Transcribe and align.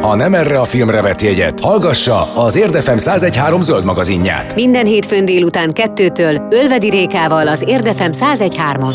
Ha 0.00 0.14
nem 0.14 0.34
erre 0.34 0.60
a 0.60 0.64
filmre 0.64 1.02
vett 1.02 1.20
jegyet, 1.20 1.60
hallgassa 1.60 2.34
az 2.34 2.56
Érdefem 2.56 2.96
1013 2.96 3.62
zöld 3.62 3.84
magazinját. 3.84 4.54
Minden 4.54 4.86
hétfőn 4.86 5.24
délután 5.24 5.72
kettőtől 5.72 6.46
Ölvedi 6.50 6.90
Rékával 6.90 7.48
az 7.48 7.64
Érdefem 7.66 8.10
1013-on. 8.12 8.94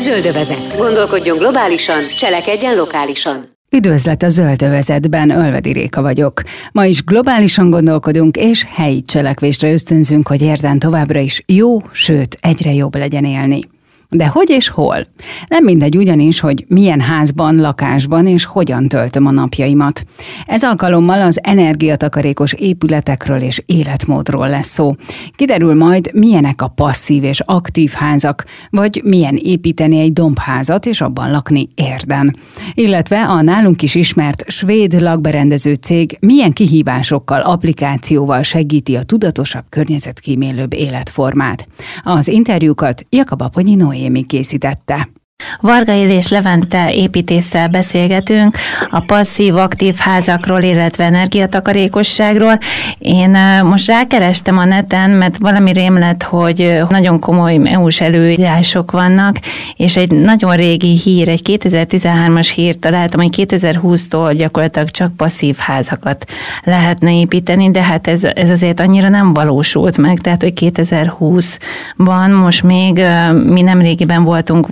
Zöldövezet. 0.00 0.76
Gondolkodjon 0.76 1.38
globálisan, 1.38 2.02
cselekedjen 2.16 2.76
lokálisan. 2.76 3.44
Üdvözlet 3.70 4.22
a 4.22 4.28
zöldövezetben, 4.28 5.30
Ölvedi 5.30 5.72
Réka 5.72 6.02
vagyok. 6.02 6.40
Ma 6.72 6.84
is 6.84 7.04
globálisan 7.04 7.70
gondolkodunk, 7.70 8.36
és 8.36 8.66
helyi 8.74 9.02
cselekvésre 9.02 9.72
ösztönzünk, 9.72 10.28
hogy 10.28 10.42
érden 10.42 10.78
továbbra 10.78 11.18
is 11.18 11.42
jó, 11.46 11.78
sőt, 11.92 12.36
egyre 12.40 12.72
jobb 12.72 12.94
legyen 12.94 13.24
élni. 13.24 13.60
De 14.16 14.26
hogy 14.26 14.50
és 14.50 14.68
hol? 14.68 15.06
Nem 15.48 15.64
mindegy 15.64 15.96
ugyanis, 15.96 16.40
hogy 16.40 16.64
milyen 16.68 17.00
házban, 17.00 17.56
lakásban 17.56 18.26
és 18.26 18.44
hogyan 18.44 18.88
töltöm 18.88 19.26
a 19.26 19.30
napjaimat. 19.30 20.04
Ez 20.46 20.62
alkalommal 20.64 21.22
az 21.22 21.38
energiatakarékos 21.42 22.52
épületekről 22.52 23.40
és 23.40 23.62
életmódról 23.66 24.48
lesz 24.48 24.68
szó. 24.68 24.94
Kiderül 25.36 25.74
majd, 25.74 26.10
milyenek 26.14 26.62
a 26.62 26.68
passzív 26.68 27.24
és 27.24 27.40
aktív 27.40 27.90
házak, 27.90 28.44
vagy 28.70 29.00
milyen 29.04 29.38
építeni 29.42 29.98
egy 29.98 30.12
dombházat 30.12 30.86
és 30.86 31.00
abban 31.00 31.30
lakni 31.30 31.68
érden. 31.74 32.36
Illetve 32.74 33.24
a 33.26 33.42
nálunk 33.42 33.82
is 33.82 33.94
ismert 33.94 34.44
svéd 34.50 35.00
lakberendező 35.00 35.74
cég 35.74 36.16
milyen 36.20 36.52
kihívásokkal, 36.52 37.40
applikációval 37.40 38.42
segíti 38.42 38.96
a 38.96 39.02
tudatosabb, 39.02 39.64
környezetkímélőbb 39.68 40.74
életformát. 40.74 41.68
Az 42.02 42.28
interjúkat 42.28 43.06
Jakab 43.08 43.42
Aponyi 43.42 43.74
Noé 43.74 44.05
Noémi 44.06 44.26
készítette. 44.26 45.08
Varga 45.60 45.94
és 45.94 46.28
Levente 46.28 46.92
építéssel 46.92 47.68
beszélgetünk 47.68 48.56
a 48.90 49.00
passzív-aktív 49.00 49.94
házakról, 49.96 50.62
illetve 50.62 51.04
energiatakarékosságról. 51.04 52.58
Én 52.98 53.38
most 53.64 53.86
rákerestem 53.86 54.58
a 54.58 54.64
neten, 54.64 55.10
mert 55.10 55.36
valami 55.38 55.72
rém 55.72 55.98
hogy 56.22 56.82
nagyon 56.88 57.20
komoly 57.20 57.60
EU-s 57.64 58.00
előírások 58.00 58.90
vannak, 58.90 59.36
és 59.76 59.96
egy 59.96 60.12
nagyon 60.12 60.56
régi 60.56 60.96
hír, 60.96 61.28
egy 61.28 61.40
2013-as 61.44 62.52
hírt 62.54 62.78
találtam, 62.78 63.20
hogy 63.20 63.46
2020-tól 63.48 64.34
gyakorlatilag 64.36 64.90
csak 64.90 65.16
passzív 65.16 65.56
házakat 65.56 66.24
lehetne 66.64 67.18
építeni, 67.18 67.70
de 67.70 67.82
hát 67.82 68.06
ez, 68.06 68.24
ez 68.24 68.50
azért 68.50 68.80
annyira 68.80 69.08
nem 69.08 69.32
valósult 69.32 69.96
meg, 69.96 70.18
tehát 70.18 70.42
hogy 70.42 70.52
2020-ban 70.60 72.40
most 72.40 72.62
még 72.62 73.04
mi 73.44 73.62
nem 73.62 73.80
régiben 73.80 74.24
voltunk 74.24 74.68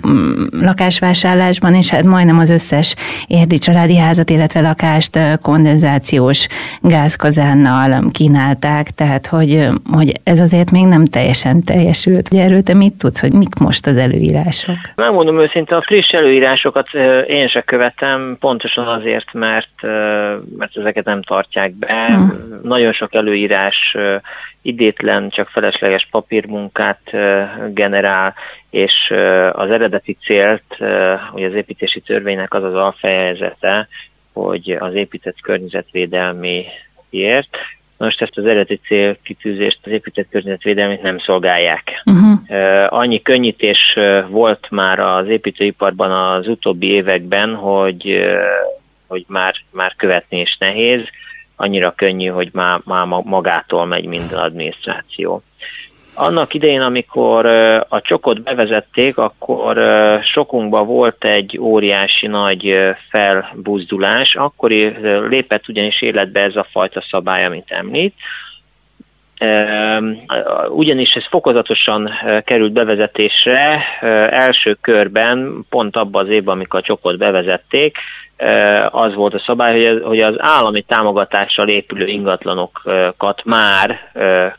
lakásvásárlásban, 0.61 1.75
és 1.75 1.89
hát 1.89 2.03
majdnem 2.03 2.39
az 2.39 2.49
összes 2.49 2.95
érdi 3.27 3.57
családi 3.57 3.97
házat, 3.97 4.29
illetve 4.29 4.61
lakást 4.61 5.19
kondenzációs 5.41 6.47
gázkazánnal 6.81 8.03
kínálták, 8.11 8.89
tehát 8.89 9.27
hogy, 9.27 9.67
hogy 9.91 10.19
ez 10.23 10.39
azért 10.39 10.71
még 10.71 10.85
nem 10.85 11.05
teljesen 11.05 11.63
teljesült. 11.63 12.29
Ugye 12.31 12.43
erről 12.43 12.61
te 12.61 12.73
mit 12.73 12.93
tudsz, 12.93 13.21
hogy 13.21 13.33
mik 13.33 13.55
most 13.55 13.87
az 13.87 13.97
előírások? 13.97 14.75
Nem 14.95 15.13
mondom 15.13 15.39
őszinte, 15.39 15.75
a 15.75 15.81
friss 15.81 16.11
előírásokat 16.11 16.87
én 17.27 17.47
se 17.47 17.61
követem, 17.61 18.37
pontosan 18.39 18.87
azért, 18.87 19.33
mert, 19.33 19.81
mert 20.57 20.77
ezeket 20.77 21.05
nem 21.05 21.21
tartják 21.21 21.73
be. 21.73 22.05
Hmm. 22.07 22.59
Nagyon 22.63 22.93
sok 22.93 23.13
előírás 23.13 23.95
idétlen, 24.65 25.29
csak 25.29 25.49
felesleges 25.49 26.07
papírmunkát 26.11 27.01
generál, 27.73 28.33
és 28.69 29.13
az 29.51 29.69
eredeti 29.69 30.17
célt, 30.25 30.77
hogy 31.31 31.43
az 31.43 31.53
építési 31.53 31.99
törvénynek 31.99 32.53
az 32.53 32.63
az 32.63 32.73
alfejezete, 32.73 33.87
hogy 34.33 34.77
az 34.79 34.93
épített 34.93 35.41
környezetvédelmiért, 35.41 37.57
most 37.97 38.21
ezt 38.21 38.37
az 38.37 38.45
eredeti 38.45 38.79
célkitűzést 38.87 39.79
az 39.83 39.91
épített 39.91 40.27
környezetvédelmét 40.29 41.01
nem 41.01 41.19
szolgálják. 41.19 42.03
Uh-huh. 42.05 42.39
Annyi 42.93 43.21
könnyítés 43.21 43.97
volt 44.27 44.67
már 44.69 44.99
az 44.99 45.27
építőiparban 45.27 46.11
az 46.11 46.47
utóbbi 46.47 46.87
években, 46.87 47.55
hogy, 47.55 48.29
hogy 49.07 49.23
már, 49.27 49.55
már 49.71 49.93
követni 49.95 50.39
is 50.39 50.57
nehéz, 50.59 51.01
annyira 51.55 51.91
könnyű, 51.91 52.27
hogy 52.27 52.49
már, 52.53 52.79
már 52.83 53.05
magától 53.05 53.85
megy 53.85 54.05
minden 54.05 54.39
adminisztráció. 54.39 55.43
Annak 56.17 56.53
idején, 56.53 56.81
amikor 56.81 57.45
a 57.89 58.01
csokot 58.01 58.41
bevezették, 58.41 59.17
akkor 59.17 59.79
sokunkban 60.23 60.85
volt 60.85 61.25
egy 61.25 61.57
óriási 61.59 62.27
nagy 62.27 62.77
felbuzdulás, 63.09 64.35
akkor 64.35 64.69
lépett 65.29 65.67
ugyanis 65.67 66.01
életbe 66.01 66.41
ez 66.41 66.55
a 66.55 66.67
fajta 66.71 67.03
szabály, 67.09 67.45
amit 67.45 67.71
említ, 67.71 68.13
ugyanis 70.69 71.13
ez 71.13 71.25
fokozatosan 71.29 72.11
került 72.45 72.71
bevezetésre, 72.71 73.83
első 74.29 74.77
körben, 74.81 75.65
pont 75.69 75.95
abban 75.95 76.25
az 76.25 76.31
évben, 76.31 76.55
amikor 76.55 76.79
a 76.79 76.83
csokot 76.83 77.17
bevezették, 77.17 77.97
az 78.89 79.13
volt 79.13 79.33
a 79.33 79.39
szabály, 79.39 79.99
hogy 79.99 80.21
az 80.21 80.35
állami 80.37 80.81
támogatással 80.81 81.67
épülő 81.67 82.07
ingatlanokat 82.07 83.41
már 83.43 83.99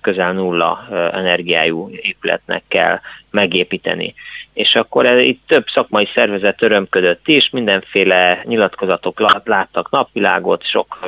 közel 0.01 0.33
nulla 0.33 0.87
energiájú 1.13 1.91
épületnek 1.91 2.63
kell 2.69 3.01
megépíteni. 3.31 4.15
És 4.57 4.75
akkor 4.75 5.07
ez, 5.07 5.21
itt 5.21 5.41
több 5.47 5.65
szakmai 5.75 6.09
szervezet 6.15 6.63
örömködött 6.63 7.29
is, 7.29 7.51
mindenféle 7.51 8.41
nyilatkozatok 8.45 9.21
láttak 9.45 9.91
napvilágot, 9.91 10.65
sok 10.65 10.99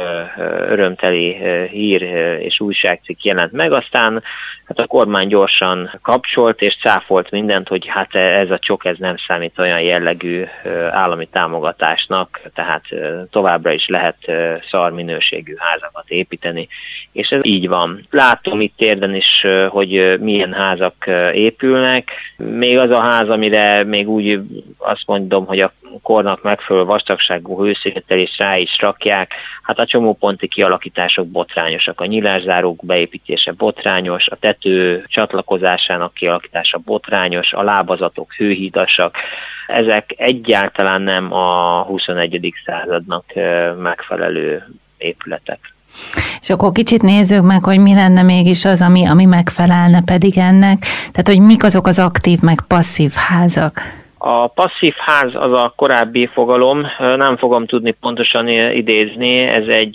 örömteli 0.69 1.37
hír 1.71 2.03
és 2.41 2.61
újságcikk 2.61 3.23
jelent 3.23 3.53
meg, 3.53 3.73
aztán 3.73 4.23
hát 4.65 4.79
a 4.79 4.87
kormány 4.87 5.29
gyorsan 5.29 5.91
kapcsolt 6.03 6.63
és 6.63 6.77
cáfolt 6.81 7.31
mindent, 7.31 7.69
hogy 7.69 7.87
hát 7.87 8.15
ez 8.15 8.51
a 8.51 8.59
csok 8.59 8.85
ez 8.85 8.97
nem 8.99 9.17
számít 9.27 9.59
olyan 9.59 9.81
jellegű 9.81 10.45
állami 10.91 11.27
támogatásnak, 11.27 12.41
tehát 12.55 12.85
továbbra 13.31 13.73
is 13.73 13.87
lehet 13.87 14.17
szar 14.71 14.93
minőségű 14.93 15.55
házakat 15.59 16.05
építeni, 16.09 16.69
és 17.13 17.29
ez 17.29 17.41
így 17.43 17.69
van. 17.69 18.07
Látom 18.11 18.61
itt 18.61 18.81
érden 18.81 19.15
is, 19.15 19.47
hogy 19.69 20.17
milyen 20.21 20.53
házak 20.53 20.95
épülnek, 21.33 22.11
még 22.37 22.79
az 22.79 22.91
a 22.91 23.03
ház, 23.03 23.29
amire 23.39 23.85
még 23.85 24.09
úgy 24.09 24.41
azt 24.79 25.03
mondom, 25.07 25.47
hogy 25.47 25.61
a 25.61 25.73
kornak 26.03 26.43
megfelelő 26.43 26.85
vastagságú 26.85 27.65
hőszigetelést 27.65 28.39
rá 28.39 28.57
is 28.57 28.81
rakják, 28.81 29.33
hát 29.63 29.79
a 29.79 29.87
csomóponti 29.87 30.49
kialakítások 30.49 31.27
botrányosak. 31.27 32.01
A 32.01 32.07
nyilászárók 32.07 32.85
beépítése 32.85 33.53
botrányos, 33.53 34.29
a 34.29 34.37
tető 34.37 35.05
csatlakozásának 35.07 36.15
kialakítása 36.15 36.79
botrányos, 36.79 37.53
a 37.53 37.63
lábazatok 37.63 38.35
hőhídasak. 38.35 39.17
Ezek 39.67 40.15
egyáltalán 40.17 41.03
nem 41.03 41.33
a 41.33 41.83
21. 41.83 42.53
századnak 42.65 43.25
megfelelő 43.79 44.67
épületek. 44.97 45.78
És 46.41 46.51
akkor 46.51 46.73
kicsit 46.73 47.03
nézzük 47.03 47.43
meg, 47.43 47.65
hogy 47.65 47.79
mi 47.79 47.95
lenne 47.95 48.23
mégis 48.23 48.65
az, 48.65 48.81
ami, 48.81 49.07
ami 49.07 49.25
megfelelne 49.25 50.03
pedig 50.05 50.39
ennek. 50.39 50.79
Tehát, 51.13 51.29
hogy 51.29 51.41
mik 51.41 51.65
azok 51.65 51.87
az 51.87 51.99
aktív, 51.99 52.41
meg 52.41 52.59
passzív 52.69 53.13
házak. 53.13 53.83
A 54.21 54.47
passzív 54.47 54.95
ház 54.99 55.35
az 55.35 55.53
a 55.53 55.73
korábbi 55.77 56.27
fogalom, 56.27 56.87
nem 56.99 57.37
fogom 57.37 57.67
tudni 57.67 57.91
pontosan 57.91 58.49
idézni, 58.49 59.39
ez 59.39 59.67
egy 59.67 59.95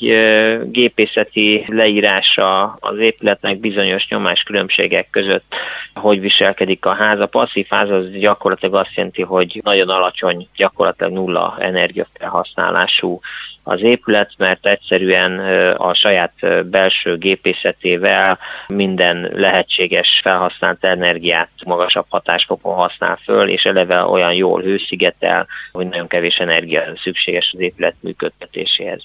gépészeti 0.72 1.66
leírása 1.68 2.76
az 2.80 2.98
épületnek 2.98 3.60
bizonyos 3.60 4.08
nyomáskülönbségek 4.08 5.08
között, 5.10 5.56
hogy 5.96 6.20
viselkedik 6.20 6.86
a 6.86 6.94
ház. 6.94 7.20
A 7.20 7.26
passzív 7.26 7.66
ház 7.70 7.90
az 7.90 8.10
gyakorlatilag 8.12 8.76
azt 8.76 8.96
jelenti, 8.96 9.22
hogy 9.22 9.62
nagyon 9.64 9.90
alacsony, 9.90 10.48
gyakorlatilag 10.56 11.14
nulla 11.14 11.58
energiafelhasználású 11.60 13.20
az 13.64 13.82
épület, 13.82 14.32
mert 14.38 14.66
egyszerűen 14.66 15.40
a 15.76 15.94
saját 15.94 16.34
belső 16.66 17.18
gépészetével 17.18 18.40
minden 18.68 19.30
lehetséges 19.34 20.20
felhasznált 20.24 20.84
energiát 20.84 21.50
magasabb 21.66 22.06
hatásfokon 22.10 22.76
használ 22.76 23.20
föl, 23.24 23.48
és 23.48 23.64
eleve 23.64 24.04
olyan 24.04 24.34
jól 24.34 24.62
hőszigetel, 24.62 25.48
hogy 25.72 25.88
nagyon 25.88 26.08
kevés 26.08 26.38
energia 26.38 26.84
szükséges 27.04 27.52
az 27.54 27.60
épület 27.60 27.96
működtetéséhez. 28.00 29.04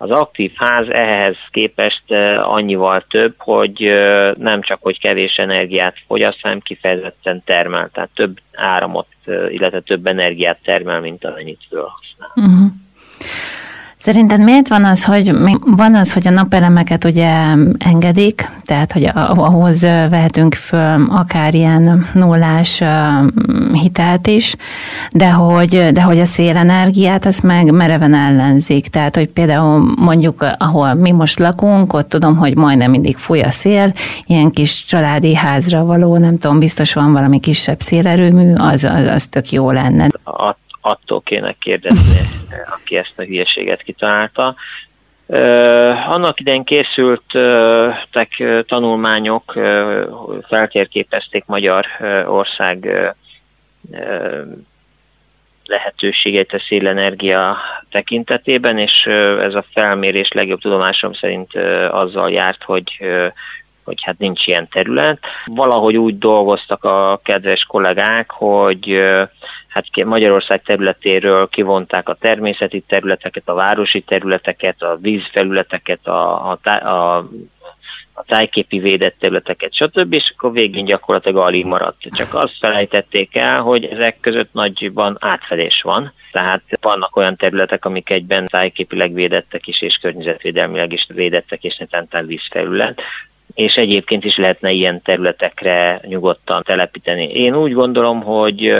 Az 0.00 0.10
aktív 0.10 0.52
ház 0.54 0.88
ehhez 0.88 1.36
képest 1.50 2.02
annyival 2.36 3.04
több, 3.08 3.34
hogy 3.38 3.92
nem 4.36 4.60
csak, 4.60 4.78
hogy 4.82 5.00
kevés 5.00 5.36
energiát 5.36 5.96
fogyaszt, 6.06 6.38
hanem 6.42 6.60
kifejezetten 6.60 7.42
termel, 7.44 7.90
tehát 7.92 8.10
több 8.14 8.38
áramot, 8.54 9.06
illetve 9.48 9.80
több 9.80 10.06
energiát 10.06 10.58
termel, 10.64 11.00
mint 11.00 11.24
amennyit 11.24 11.60
felhasznál. 11.70 12.32
Uh-huh. 12.34 12.70
Szerinted 14.00 14.42
miért 14.42 14.68
van 14.68 14.84
az, 14.84 15.04
hogy 15.04 15.32
van 15.64 15.94
az, 15.94 16.12
hogy 16.12 16.26
a 16.26 16.30
napelemeket 16.30 17.04
ugye 17.04 17.32
engedik, 17.78 18.50
tehát 18.64 18.92
hogy 18.92 19.10
ahhoz 19.14 19.80
vehetünk 19.80 20.54
föl 20.54 21.06
akár 21.10 21.54
ilyen 21.54 22.06
nullás 22.12 22.82
hitelt 23.72 24.26
is, 24.26 24.56
de 25.10 25.30
hogy, 25.30 25.88
de 25.92 26.02
hogy 26.02 26.20
a 26.20 26.24
szélenergiát 26.24 27.26
azt 27.26 27.42
meg 27.42 27.70
mereven 27.70 28.14
ellenzik. 28.14 28.88
Tehát, 28.88 29.16
hogy 29.16 29.28
például 29.28 29.94
mondjuk, 29.96 30.46
ahol 30.58 30.94
mi 30.94 31.10
most 31.10 31.38
lakunk, 31.38 31.92
ott 31.92 32.08
tudom, 32.08 32.36
hogy 32.36 32.56
majdnem 32.56 32.90
mindig 32.90 33.16
fúj 33.16 33.40
a 33.40 33.50
szél, 33.50 33.92
ilyen 34.26 34.50
kis 34.50 34.84
családi 34.84 35.34
házra 35.34 35.84
való, 35.84 36.16
nem 36.16 36.38
tudom, 36.38 36.58
biztos 36.58 36.92
van 36.92 37.12
valami 37.12 37.40
kisebb 37.40 37.80
szélerőmű, 37.80 38.54
az, 38.54 38.84
az, 38.84 39.06
az 39.06 39.26
tök 39.26 39.50
jó 39.52 39.70
lenne. 39.70 40.06
A 40.24 40.56
attól 40.80 41.20
kéne 41.20 41.52
kérdezni, 41.52 42.20
aki 42.70 42.96
ezt 42.96 43.14
a 43.16 43.22
hülyeséget 43.22 43.82
kitalálta. 43.82 44.54
Uh, 45.30 46.10
annak 46.10 46.40
idején 46.40 46.64
készültek 46.64 48.36
uh, 48.38 48.60
tanulmányok, 48.66 49.52
feltérképezték 50.48 51.44
Magyar 51.46 51.86
ország 52.26 52.88
lehetőségeit 55.64 56.52
a 56.52 56.62
szélenergia 56.68 57.56
tekintetében, 57.90 58.78
és 58.78 59.06
ez 59.40 59.54
a 59.54 59.64
felmérés 59.72 60.32
legjobb 60.32 60.60
tudomásom 60.60 61.12
szerint 61.12 61.54
azzal 61.90 62.30
járt, 62.30 62.62
hogy 62.62 62.98
hogy 63.88 64.02
hát 64.02 64.18
nincs 64.18 64.46
ilyen 64.46 64.68
terület. 64.68 65.18
Valahogy 65.44 65.96
úgy 65.96 66.18
dolgoztak 66.18 66.84
a 66.84 67.20
kedves 67.22 67.64
kollégák, 67.64 68.30
hogy 68.30 69.00
hát 69.68 70.04
Magyarország 70.04 70.62
területéről 70.62 71.48
kivonták 71.48 72.08
a 72.08 72.14
természeti 72.14 72.80
területeket, 72.80 73.48
a 73.48 73.54
városi 73.54 74.00
területeket, 74.00 74.82
a 74.82 74.96
vízfelületeket, 75.00 76.06
a, 76.06 76.50
a, 76.50 76.68
a, 76.70 77.16
a 78.18 78.24
tájképi 78.26 78.78
védett 78.78 79.16
területeket, 79.18 79.74
stb. 79.74 80.12
És 80.12 80.32
akkor 80.36 80.52
végén 80.52 80.84
gyakorlatilag 80.84 81.46
alig 81.46 81.64
maradt. 81.64 82.02
Csak 82.10 82.34
azt 82.34 82.56
felejtették 82.58 83.36
el, 83.36 83.60
hogy 83.60 83.84
ezek 83.84 84.20
között 84.20 84.52
nagyban 84.52 85.16
átfedés 85.20 85.82
van. 85.82 86.12
Tehát 86.32 86.62
vannak 86.80 87.16
olyan 87.16 87.36
területek, 87.36 87.84
amik 87.84 88.10
egyben 88.10 88.46
tájképileg 88.46 89.12
védettek 89.12 89.66
is, 89.66 89.82
és 89.82 89.98
környezetvédelmileg 90.00 90.92
is 90.92 91.06
védettek, 91.08 91.62
és 91.62 91.76
netán 91.76 92.26
vízfelület 92.26 93.02
és 93.58 93.74
egyébként 93.74 94.24
is 94.24 94.36
lehetne 94.36 94.70
ilyen 94.70 95.02
területekre 95.02 96.00
nyugodtan 96.02 96.62
telepíteni. 96.62 97.24
Én 97.24 97.56
úgy 97.56 97.72
gondolom, 97.72 98.22
hogy 98.22 98.74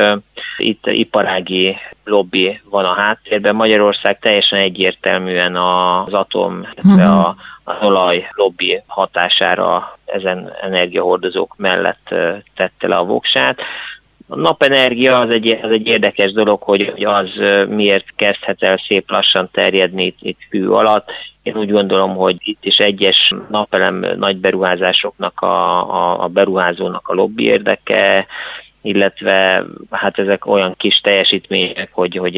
itt 0.57 0.87
iparági 0.87 1.77
lobby 2.05 2.61
van 2.71 2.85
a 2.85 2.93
háttérben. 2.93 3.55
Magyarország 3.55 4.19
teljesen 4.19 4.59
egyértelműen 4.59 5.57
az 5.57 6.13
atom, 6.13 6.67
uh-huh. 6.77 7.19
a, 7.19 7.37
az 7.65 7.75
olaj 7.81 8.29
lobby 8.35 8.83
hatására 8.87 9.99
ezen 10.05 10.53
energiahordozók 10.63 11.55
mellett 11.57 12.15
tette 12.55 12.89
le 12.89 12.97
a 12.97 13.05
voksát. 13.05 13.61
A 14.29 14.37
napenergia 14.37 15.19
az 15.19 15.31
egy, 15.31 15.59
az 15.63 15.71
egy 15.71 15.87
érdekes 15.87 16.33
dolog, 16.33 16.63
hogy, 16.63 16.93
az 17.05 17.31
miért 17.69 18.07
kezdhet 18.17 18.63
el 18.63 18.77
szép 18.87 19.11
lassan 19.11 19.49
terjedni 19.53 20.05
itt, 20.05 20.19
itt 20.21 20.39
fű 20.51 20.67
alatt. 20.67 21.11
Én 21.43 21.57
úgy 21.57 21.71
gondolom, 21.71 22.17
hogy 22.17 22.37
itt 22.39 22.65
is 22.65 22.77
egyes 22.77 23.33
napelem 23.49 24.07
nagy 24.17 24.37
beruházásoknak 24.37 25.41
a, 25.41 25.79
a, 25.95 26.23
a 26.23 26.27
beruházónak 26.27 27.09
a 27.09 27.15
lobby 27.15 27.45
érdeke, 27.45 28.27
illetve 28.83 29.65
hát 29.91 30.19
ezek 30.19 30.47
olyan 30.47 30.75
kis 30.77 31.01
teljesítmények, 31.01 31.89
hogy, 31.93 32.17
hogy 32.17 32.37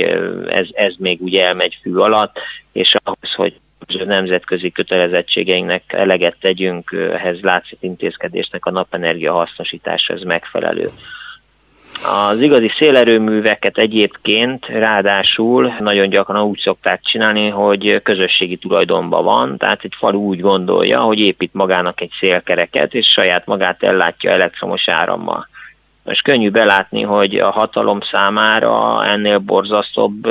ez, 0.48 0.66
ez 0.72 0.94
még 0.98 1.20
úgy 1.20 1.36
elmegy 1.36 1.78
fű 1.82 1.94
alatt, 1.94 2.38
és 2.72 2.96
ahhoz, 3.02 3.34
hogy 3.34 3.60
a 4.00 4.04
nemzetközi 4.04 4.70
kötelezettségeinknek 4.70 5.82
eleget 5.86 6.36
tegyünk, 6.40 6.96
ehhez 7.12 7.40
látszik 7.40 7.78
intézkedésnek 7.80 8.66
a 8.66 8.70
napenergia 8.70 9.32
hasznosítása 9.32 10.12
ez 10.12 10.22
megfelelő. 10.22 10.90
Az 12.02 12.40
igazi 12.40 12.68
szélerőműveket 12.76 13.78
egyébként 13.78 14.66
ráadásul 14.66 15.74
nagyon 15.78 16.08
gyakran 16.08 16.42
úgy 16.42 16.58
szokták 16.58 17.00
csinálni, 17.02 17.48
hogy 17.48 18.02
közösségi 18.02 18.56
tulajdonban 18.56 19.24
van, 19.24 19.56
tehát 19.56 19.80
egy 19.82 19.94
falu 19.98 20.18
úgy 20.18 20.40
gondolja, 20.40 21.00
hogy 21.00 21.18
épít 21.18 21.54
magának 21.54 22.00
egy 22.00 22.10
szélkereket, 22.18 22.94
és 22.94 23.06
saját 23.06 23.46
magát 23.46 23.82
ellátja 23.82 24.30
elektromos 24.30 24.88
árammal. 24.88 25.48
Most 26.04 26.22
könnyű 26.22 26.50
belátni, 26.50 27.02
hogy 27.02 27.34
a 27.34 27.50
hatalom 27.50 28.00
számára 28.00 29.04
ennél 29.04 29.38
borzasztóbb 29.38 30.26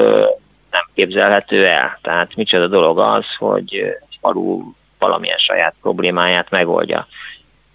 nem 0.71 0.83
képzelhető 0.93 1.65
el. 1.65 1.99
Tehát 2.01 2.35
micsoda 2.35 2.67
dolog 2.67 2.99
az, 2.99 3.25
hogy 3.37 3.73
egy 3.73 4.17
falu 4.21 4.61
valamilyen 4.99 5.37
saját 5.37 5.75
problémáját 5.81 6.49
megoldja. 6.49 7.07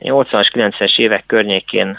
80-as, 0.04 0.48
90-es 0.52 0.98
évek 0.98 1.24
környékén 1.26 1.98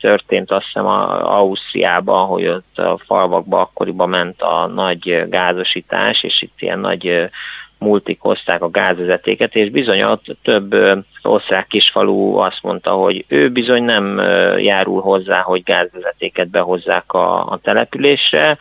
történt 0.00 0.50
azt 0.50 0.64
hiszem 0.66 0.86
a 0.86 1.36
Ausztriában, 1.38 2.26
hogy 2.26 2.46
ott 2.46 2.78
a 2.78 2.98
falvakba 3.06 3.60
akkoriban 3.60 4.08
ment 4.08 4.42
a 4.42 4.66
nagy 4.66 5.24
gázosítás, 5.28 6.22
és 6.22 6.42
itt 6.42 6.54
ilyen 6.58 6.78
nagy 6.78 7.30
multik 7.78 8.20
hozták 8.20 8.62
a 8.62 8.70
gázvezetéket, 8.70 9.54
és 9.54 9.70
bizony 9.70 10.02
ott 10.02 10.24
több 10.42 10.74
osztrák 11.22 11.66
kisfalú 11.66 12.36
azt 12.36 12.62
mondta, 12.62 12.90
hogy 12.90 13.24
ő 13.28 13.50
bizony 13.50 13.82
nem 13.82 14.18
járul 14.58 15.00
hozzá, 15.00 15.40
hogy 15.40 15.62
gázvezetéket 15.62 16.48
behozzák 16.48 17.12
a, 17.12 17.46
a 17.46 17.58
településre, 17.62 18.58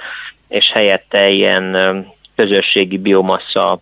és 0.47 0.71
helyette 0.71 1.29
ilyen 1.29 1.75
közösségi 2.35 2.97
biomassa 2.97 3.81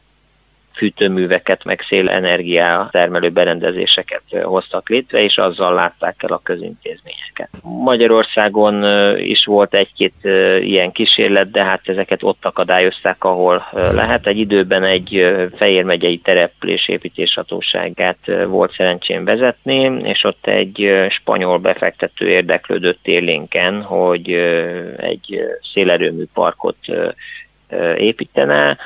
fűtőműveket, 0.80 1.64
meg 1.64 1.82
szélenergia 1.88 2.90
termelő 2.92 3.30
berendezéseket 3.30 4.22
hoztak 4.44 4.90
létre, 4.90 5.24
és 5.24 5.38
azzal 5.38 5.74
látták 5.74 6.16
el 6.24 6.32
a 6.32 6.42
közintézményeket. 6.44 7.50
Magyarországon 7.64 8.86
is 9.18 9.46
volt 9.46 9.74
egy-két 9.74 10.14
ilyen 10.62 10.92
kísérlet, 10.92 11.52
de 11.52 11.64
hát 11.64 11.82
ezeket 11.84 12.24
ott 12.24 12.46
akadályozták, 12.46 13.24
ahol 13.24 13.66
lehet. 13.72 14.28
Egy 14.28 14.38
időben 14.38 14.84
egy 14.84 15.36
Fejér 15.56 15.84
megyei 15.84 16.18
településépítés 16.18 17.34
hatóságát 17.34 18.18
volt 18.48 18.74
szerencsém 18.74 19.24
vezetni, 19.24 20.02
és 20.04 20.24
ott 20.24 20.48
egy 20.48 21.06
spanyol 21.10 21.58
befektető 21.58 22.28
érdeklődött 22.28 23.08
élénken, 23.08 23.82
hogy 23.82 24.32
egy 24.98 25.40
szélerőmű 25.74 26.24
parkot 26.34 26.78
építene, 27.98 28.78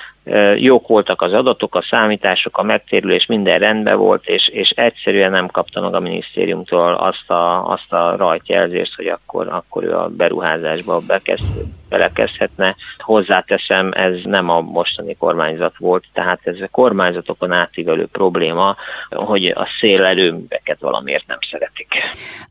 jók 0.56 0.88
voltak 0.88 1.22
az 1.22 1.34
adatok, 1.34 1.76
a 1.76 1.86
számítások, 1.90 2.58
a 2.58 2.64
megtérülés, 2.64 3.26
minden 3.26 3.60
rendben 3.60 3.98
volt, 3.98 4.26
és, 4.26 4.48
és 4.48 4.70
egyszerűen 4.70 5.32
nem 5.32 5.48
kapta 5.48 5.82
meg 5.82 5.94
a 5.94 6.00
minisztériumtól 6.00 6.94
azt 6.94 7.30
a, 7.30 7.72
azt 7.72 7.94
a 7.94 8.16
rajtjelzést, 8.16 8.96
hogy 8.96 9.08
akkor, 9.08 9.48
akkor 9.48 9.84
ő 9.84 9.96
a 9.98 10.08
beruházásba 10.08 11.00
bekezd, 11.00 11.44
belekezdhetne. 11.90 12.76
Hozzáteszem, 12.98 13.92
ez 13.92 14.14
nem 14.24 14.50
a 14.50 14.62
mostani 14.62 15.16
kormányzat 15.16 15.78
volt, 15.78 16.04
tehát 16.14 16.40
ez 16.44 16.56
a 16.62 16.68
kormányzatokon 16.72 17.52
átívelő 17.52 18.06
probléma, 18.06 18.76
hogy 19.10 19.46
a 19.46 19.68
szélerőműveket 19.80 20.78
valamiért 20.80 21.28
nem 21.28 21.38
szeretik. 21.52 21.94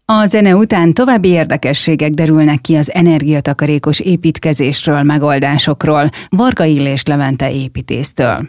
A 0.05 0.27
zene 0.27 0.55
után 0.55 0.95
további 0.95 1.29
érdekességek 1.29 2.11
derülnek 2.11 2.61
ki 2.61 2.77
az 2.77 2.95
energiatakarékos 2.95 4.01
építkezésről, 4.01 5.03
megoldásokról. 5.03 6.09
Varga 6.29 6.65
Illés 6.65 7.03
Levente 7.05 7.51
építésztől. 7.63 8.49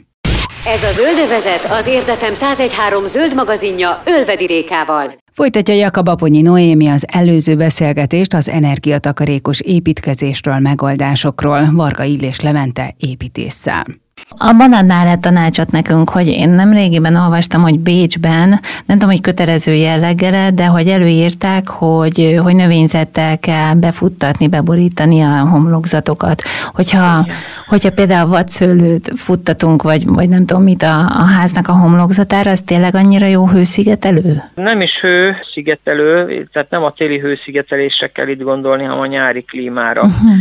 Ez 0.66 0.84
a 0.84 0.92
Zöldövezet 0.92 1.66
az 1.66 1.88
Érdefem 1.88 2.34
1013 2.34 3.06
zöld 3.06 3.36
magazinja 3.36 4.02
Ölvedi 4.06 4.46
Rékával. 4.46 5.14
Folytatja 5.34 5.74
Jakab 5.74 6.08
Aponyi 6.08 6.42
Noémi 6.42 6.88
az 6.88 7.06
előző 7.12 7.56
beszélgetést 7.56 8.34
az 8.34 8.50
energiatakarékos 8.50 9.60
építkezésről, 9.60 10.60
megoldásokról 10.60 11.70
Varga 11.72 12.04
Illés 12.04 12.40
Levente 12.40 12.96
építésszel. 12.98 14.03
A 14.38 14.54
banannál 14.58 15.06
lett 15.06 15.22
tanácsot 15.22 15.72
nekünk, 15.72 16.10
hogy 16.10 16.28
én 16.28 16.50
nem 16.50 16.74
régiben 16.74 17.16
olvastam, 17.16 17.62
hogy 17.62 17.80
Bécsben, 17.80 18.50
nem 18.86 18.98
tudom, 18.98 19.10
hogy 19.10 19.22
kötelező 19.22 19.74
jelleggel, 19.74 20.52
de 20.52 20.66
hogy 20.66 20.88
előírták, 20.88 21.68
hogy, 21.68 22.40
hogy 22.44 22.56
növényzettel 22.56 23.40
kell 23.40 23.74
befuttatni, 23.74 24.48
beborítani 24.48 25.22
a 25.22 25.48
homlokzatokat. 25.50 26.42
Hogyha, 26.74 27.28
hogyha 27.68 27.92
például 27.92 28.30
vadszőlőt 28.30 29.12
futtatunk, 29.16 29.82
vagy, 29.82 30.06
vagy 30.06 30.30
nem 30.30 30.46
tudom 30.46 30.64
mit 30.64 30.84
a, 30.84 31.00
a 31.00 31.24
háznak 31.24 31.68
a 31.68 31.78
homlokzatára, 31.78 32.52
az 32.52 32.62
tényleg 32.66 32.96
annyira 32.96 33.26
jó 33.26 33.48
hőszigetelő? 33.48 34.44
Nem 34.56 34.82
is 34.82 35.00
hőszigetelő, 35.02 36.48
tehát 36.52 36.70
nem 36.70 36.84
a 36.84 36.92
téli 36.92 37.20
hőszigetelésre 37.20 38.08
kell 38.08 38.28
itt 38.28 38.42
gondolni, 38.42 38.84
hanem 38.84 39.00
a 39.00 39.06
nyári 39.06 39.42
klímára. 39.42 40.02
Uh-huh 40.02 40.32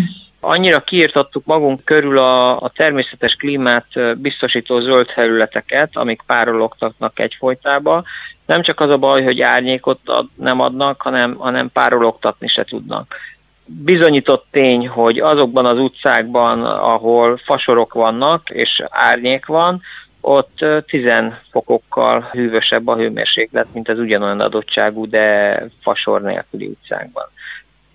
Annyira 0.45 0.81
kiirtottuk 0.81 1.45
magunk 1.45 1.85
körül 1.85 2.19
a, 2.19 2.61
a 2.61 2.73
természetes 2.75 3.35
klímát 3.35 4.19
biztosító 4.19 4.81
zöld 4.81 5.09
felületeket, 5.09 5.91
amik 5.93 6.23
párologtatnak 6.27 7.19
egyfolytába. 7.19 8.05
Nem 8.47 8.63
csak 8.63 8.81
az 8.81 8.91
a 8.91 8.97
baj, 8.99 9.23
hogy 9.23 9.41
árnyékot 9.41 9.99
ad, 10.05 10.27
nem 10.35 10.61
adnak, 10.61 11.03
hanem, 11.03 11.35
hanem 11.35 11.71
párologtatni 11.73 12.49
se 12.49 12.65
tudnak. 12.65 13.15
Bizonyított 13.65 14.47
tény, 14.51 14.89
hogy 14.89 15.19
azokban 15.19 15.67
az 15.67 15.79
utcákban, 15.79 16.65
ahol 16.65 17.37
fasorok 17.37 17.93
vannak 17.93 18.51
és 18.51 18.83
árnyék 18.91 19.47
van, 19.47 19.83
ott 20.21 20.65
10 20.87 21.09
fokokkal 21.51 22.29
hűvösebb 22.33 22.89
a 22.89 22.97
hőmérséklet, 22.97 23.67
mint 23.73 23.89
az 23.89 23.99
ugyanolyan 23.99 24.41
adottságú, 24.41 25.09
de 25.09 25.57
fasor 25.83 26.23
nélküli 26.23 26.67
utcákban. 26.67 27.25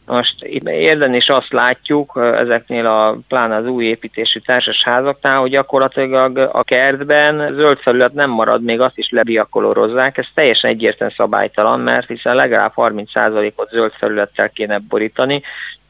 Most 0.07 0.35
itt 0.39 0.69
érden 0.69 1.13
is 1.13 1.29
azt 1.29 1.51
látjuk 1.51 2.19
ezeknél 2.35 2.85
a 2.85 3.17
plán 3.27 3.51
az 3.51 3.65
új 3.65 3.85
építésű 3.85 4.39
társasházaknál, 4.39 5.39
hogy 5.39 5.49
gyakorlatilag 5.49 6.37
a 6.37 6.63
kertben 6.63 7.47
zöld 7.47 7.77
felület 7.77 8.13
nem 8.13 8.29
marad, 8.29 8.63
még 8.63 8.81
azt 8.81 8.97
is 8.97 9.09
lebiakolorozzák. 9.09 10.17
Ez 10.17 10.25
teljesen 10.33 10.69
egyértelműen 10.69 11.17
szabálytalan, 11.17 11.79
mert 11.79 12.07
hiszen 12.07 12.35
legalább 12.35 12.73
30%-ot 12.75 13.69
zöld 13.69 13.91
felülettel 13.97 14.49
kéne 14.49 14.77
borítani, 14.77 15.41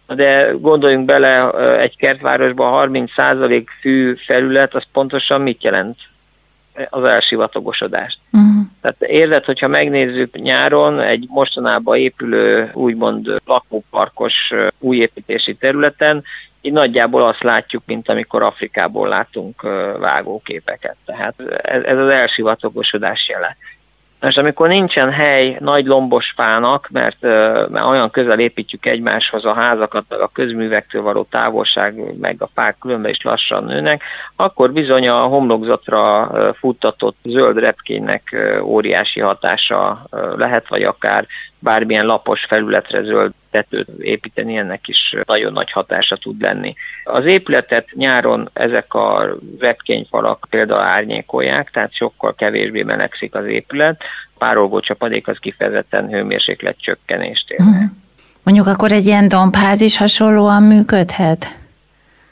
de 0.07 0.51
gondoljunk 0.59 1.05
bele, 1.05 1.51
egy 1.79 1.97
kertvárosban 1.97 2.91
30% 2.91 3.63
fű 3.81 4.15
felület, 4.15 4.75
az 4.75 4.83
pontosan 4.91 5.41
mit 5.41 5.63
jelent? 5.63 5.97
Az 6.89 7.03
elsivatagosodást. 7.03 8.17
Uh-huh. 8.31 8.65
Tehát 8.81 9.01
érted, 9.01 9.45
hogyha 9.45 9.67
megnézzük 9.67 10.35
nyáron 10.35 10.99
egy 10.99 11.25
mostanában 11.29 11.97
épülő 11.97 12.69
úgymond 12.73 13.41
lakóparkos 13.45 14.53
újépítési 14.79 15.55
területen, 15.55 16.23
így 16.61 16.73
nagyjából 16.73 17.27
azt 17.27 17.43
látjuk, 17.43 17.83
mint 17.85 18.09
amikor 18.09 18.41
Afrikából 18.41 19.07
látunk 19.07 19.61
vágóképeket. 19.99 20.95
Tehát 21.05 21.35
ez, 21.61 21.83
ez 21.83 21.97
az 21.97 22.09
elsivatagosodás 22.09 23.27
jele. 23.27 23.57
Most 24.19 24.37
amikor 24.37 24.67
nincsen 24.67 25.11
hely 25.11 25.57
nagy 25.59 25.85
lombos 25.85 26.33
fának, 26.35 26.87
mert, 26.91 27.21
mert 27.69 27.85
olyan 27.85 28.09
közel 28.09 28.39
építjük 28.39 28.85
egymáshoz 28.85 29.45
a 29.45 29.53
házakat, 29.53 30.05
meg 30.09 30.19
a 30.19 30.29
közművektől 30.33 31.01
való 31.01 31.27
távolság, 31.29 32.19
meg 32.19 32.35
a 32.39 32.49
fák 32.53 32.77
különben 32.79 33.11
is 33.11 33.21
lassan 33.21 33.63
nőnek, 33.63 34.03
akkor 34.35 34.71
bizony 34.71 35.07
a 35.07 35.21
homlokzatra 35.21 36.31
futtatott 36.59 37.17
zöld 37.23 37.57
repkénynek 37.57 38.35
óriási 38.61 39.19
hatása 39.19 40.07
lehet, 40.37 40.67
vagy 40.67 40.83
akár 40.83 41.27
bármilyen 41.59 42.05
lapos 42.05 42.45
felületre 42.45 43.01
zöld 43.03 43.31
tetőt 43.51 43.87
építeni, 43.99 44.57
ennek 44.57 44.87
is 44.87 45.15
nagyon 45.25 45.53
nagy 45.53 45.71
hatása 45.71 46.15
tud 46.15 46.41
lenni. 46.41 46.73
Az 47.03 47.25
épületet 47.25 47.87
nyáron 47.93 48.49
ezek 48.53 48.93
a 48.93 49.37
repkényfalak 49.59 50.47
például 50.49 50.81
árnyékolják, 50.81 51.71
tehát 51.71 51.93
sokkal 51.93 52.35
kevésbé 52.35 52.83
melegszik 52.83 53.35
az 53.35 53.45
épület, 53.45 54.01
párolgó 54.37 54.79
csapadék 54.79 55.27
az 55.27 55.37
kifejezetten 55.39 56.09
hőmérséklet 56.09 56.75
csökkenést 56.79 57.51
ér. 57.51 57.59
Uh-huh. 57.59 57.83
Mondjuk 58.43 58.67
akkor 58.67 58.91
egy 58.91 59.05
ilyen 59.05 59.27
dombház 59.27 59.81
is 59.81 59.97
hasonlóan 59.97 60.63
működhet? 60.63 61.55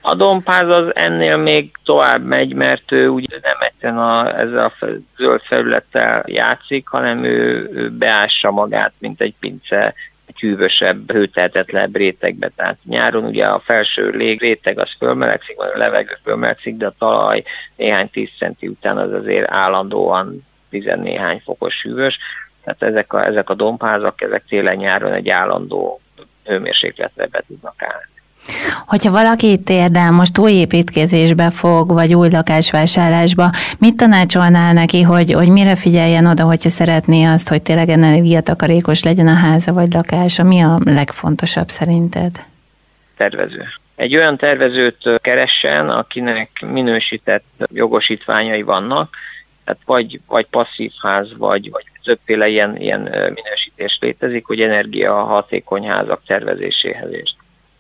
A 0.08 0.16
dombház 0.16 0.70
az 0.70 0.96
ennél 0.96 1.38
még 1.38 1.72
tovább 1.84 2.24
megy, 2.24 2.54
mert 2.54 2.92
ő 2.92 3.10
ugye 3.10 3.38
nem 3.42 3.58
egyszerűen 3.60 4.00
a, 4.00 4.40
ezzel 4.40 4.74
a 4.80 4.86
zöld 5.18 5.42
felülettel 5.42 6.24
játszik, 6.28 6.88
hanem 6.88 7.24
ő, 7.24 7.70
ő 7.74 7.90
beássa 7.90 8.52
magát, 8.52 8.94
mint 8.98 9.22
egy 9.22 9.34
pince 9.40 9.94
egy 10.26 10.40
hűvösebb, 10.40 11.12
hőtehetetlenebb 11.12 11.96
rétegbe. 11.96 12.52
Tehát 12.56 12.78
nyáron 12.84 13.24
ugye 13.24 13.46
a 13.46 13.60
felső 13.60 14.10
légréteg 14.10 14.80
az 14.80 14.90
fölmelegszik, 14.98 15.56
vagy 15.56 15.72
a 15.74 15.78
levegő 15.78 16.18
fölmelegszik, 16.24 16.78
de 16.78 16.86
a 16.88 16.96
talaj 16.98 17.44
néhány 17.76 18.10
10 18.10 18.30
centi 18.40 18.68
után 18.68 18.98
az 18.98 19.14
azért 19.14 19.52
állandóan 19.52 20.46
tizennéhány 20.70 21.42
fokos 21.44 21.82
hűvös. 21.82 22.18
Tehát 22.64 22.84
ezek 22.84 23.14
a, 23.14 23.26
ezek 23.26 23.50
a 23.50 23.54
dombházak, 23.54 24.22
ezek 24.22 24.46
télen-nyáron 24.46 25.14
egy 25.14 25.30
állandó 25.30 26.02
hőmérsékletre 26.44 27.26
be 27.26 27.44
tudnak 27.48 27.84
állni. 27.84 28.15
Hogyha 28.86 29.12
valaki 29.12 29.52
itt 29.52 29.70
érdel, 29.70 30.12
most 30.12 30.38
új 30.38 30.52
építkezésbe 30.52 31.50
fog, 31.50 31.94
vagy 31.94 32.14
új 32.14 32.30
lakásvásárlásba, 32.30 33.50
mit 33.78 33.96
tanácsolnál 33.96 34.74
neki, 34.74 35.02
hogy, 35.02 35.32
hogy 35.34 35.50
mire 35.50 35.76
figyeljen 35.76 36.26
oda, 36.26 36.44
hogyha 36.44 36.70
szeretné 36.70 37.24
azt, 37.24 37.48
hogy 37.50 37.62
tényleg 37.62 37.90
energiatakarékos 37.90 39.04
legyen 39.04 39.28
a 39.28 39.34
háza 39.34 39.74
vagy 39.74 39.94
lakása? 39.94 40.44
Mi 40.44 40.62
a 40.62 40.80
legfontosabb 40.84 41.70
szerinted? 41.70 42.46
Tervező. 43.18 43.64
Egy 43.96 44.16
olyan 44.16 44.38
tervezőt 44.38 45.10
keressen, 45.22 45.90
akinek 45.90 46.50
minősített 46.72 47.46
jogosítványai 47.74 48.62
vannak, 48.62 49.16
tehát 49.66 49.82
vagy, 49.86 50.20
vagy 50.28 50.46
passzív 50.46 50.92
ház, 51.02 51.28
vagy, 51.38 51.72
vagy 51.72 51.84
többféle 52.04 52.48
ilyen, 52.48 52.78
ilyen 52.78 53.02
minősítés 53.34 53.98
létezik, 54.02 54.46
hogy 54.46 54.62
energia 54.62 55.14
hatékony 55.14 55.88
házak 55.88 56.22
tervezéséhez 56.26 57.14
is. 57.14 57.36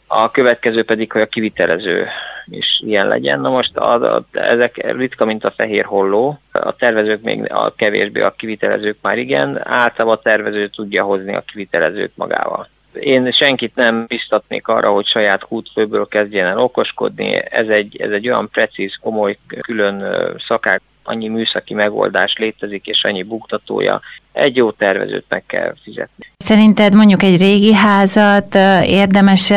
A 0.08 0.32
következő 0.32 0.84
pedig, 0.84 1.12
hogy 1.12 1.22
a 1.22 1.28
kivitelező 1.28 2.08
is 2.50 2.82
ilyen 2.86 3.08
legyen. 3.08 3.40
Na 3.40 3.50
most 3.50 3.72
az, 3.78 4.02
az, 4.02 4.24
ezek 4.32 4.92
ritka, 4.98 5.26
mint 5.26 5.44
a 5.44 5.54
fehér 5.58 5.86
holló. 5.86 6.40
A 6.52 6.76
tervezők 6.76 7.22
még 7.22 7.52
a 7.52 7.74
kevésbé, 7.76 8.22
a 8.22 8.36
kivitelezők 8.38 8.98
már 9.02 9.18
igen. 9.18 9.68
Általában 9.68 10.18
a 10.18 10.22
tervező 10.22 10.68
tudja 10.68 11.04
hozni 11.04 11.36
a 11.36 11.44
kivitelezőt 11.48 12.12
magával. 12.16 12.70
Én 13.00 13.32
senkit 13.32 13.76
nem 13.76 14.06
biztatnék 14.08 14.68
arra, 14.68 14.92
hogy 14.92 15.06
saját 15.06 15.44
kútfőből 15.44 16.08
kezdjen 16.08 16.46
el 16.46 16.60
okoskodni. 16.60 17.52
Ez 17.52 17.68
egy, 17.68 18.02
ez 18.02 18.12
egy 18.12 18.28
olyan 18.28 18.50
precíz, 18.50 18.96
komoly, 19.02 19.38
külön 19.62 20.04
szakák 20.48 20.82
annyi 21.04 21.28
műszaki 21.28 21.74
megoldás 21.74 22.36
létezik, 22.38 22.88
és 22.88 23.04
annyi 23.04 23.24
buktatója, 23.24 24.02
egy 24.36 24.56
jó 24.56 24.72
tervezőt 24.72 25.26
meg 25.30 25.44
kell 25.48 25.74
fizetni. 25.84 26.26
Szerinted 26.38 26.96
mondjuk 26.96 27.24
egy 27.24 27.38
régi 27.38 27.74
házat 27.74 28.56
érdemes 28.86 29.52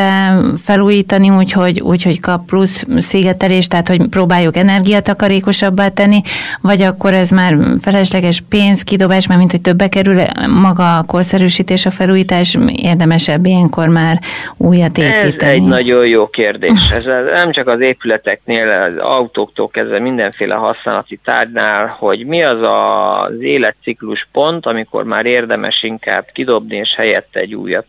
felújítani 0.62 1.30
úgy, 1.30 1.52
hogy, 1.52 1.80
úgy, 1.80 2.02
hogy 2.02 2.20
kap 2.20 2.46
plusz 2.46 2.84
szigetelést, 2.96 3.70
tehát 3.70 3.88
hogy 3.88 4.08
próbáljuk 4.08 4.56
energiatakarékosabbá 4.56 5.88
tenni, 5.88 6.20
vagy 6.60 6.82
akkor 6.82 7.12
ez 7.12 7.30
már 7.30 7.56
felesleges 7.80 8.42
pénzkidobás, 8.48 9.26
mert 9.26 9.38
mint 9.38 9.50
hogy 9.50 9.60
többe 9.60 9.88
kerül 9.88 10.20
maga 10.46 10.96
a 10.96 11.02
korszerűsítés, 11.02 11.86
a 11.86 11.90
felújítás, 11.90 12.56
érdemesebb 12.72 13.46
ilyenkor 13.46 13.88
már 13.88 14.20
újat 14.56 14.98
építeni? 14.98 15.50
Ez 15.50 15.56
egy 15.56 15.62
nagyon 15.62 16.06
jó 16.06 16.26
kérdés. 16.26 16.90
Ez 16.94 17.04
nem 17.34 17.52
csak 17.52 17.68
az 17.68 17.80
épületeknél, 17.80 18.68
az 18.68 18.98
autóktól 18.98 19.68
kezdve 19.68 19.98
mindenféle 19.98 20.54
használati 20.54 21.18
tárgynál, 21.24 21.96
hogy 21.98 22.26
mi 22.26 22.42
az 22.42 22.58
az 22.62 23.40
életciklus 23.40 24.28
pont, 24.32 24.66
amikor 24.68 25.04
már 25.04 25.26
érdemes 25.26 25.82
inkább 25.82 26.28
kidobni, 26.32 26.76
és 26.76 26.94
helyette 26.94 27.40
egy 27.40 27.54
újat, 27.54 27.86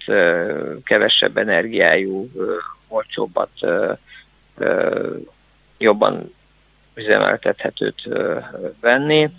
kevesebb 0.84 1.38
energiájú, 1.38 2.30
olcsóbbat, 2.88 3.50
jobban 5.78 6.34
üzemeltethetőt 6.96 8.08
venni. 8.82 9.30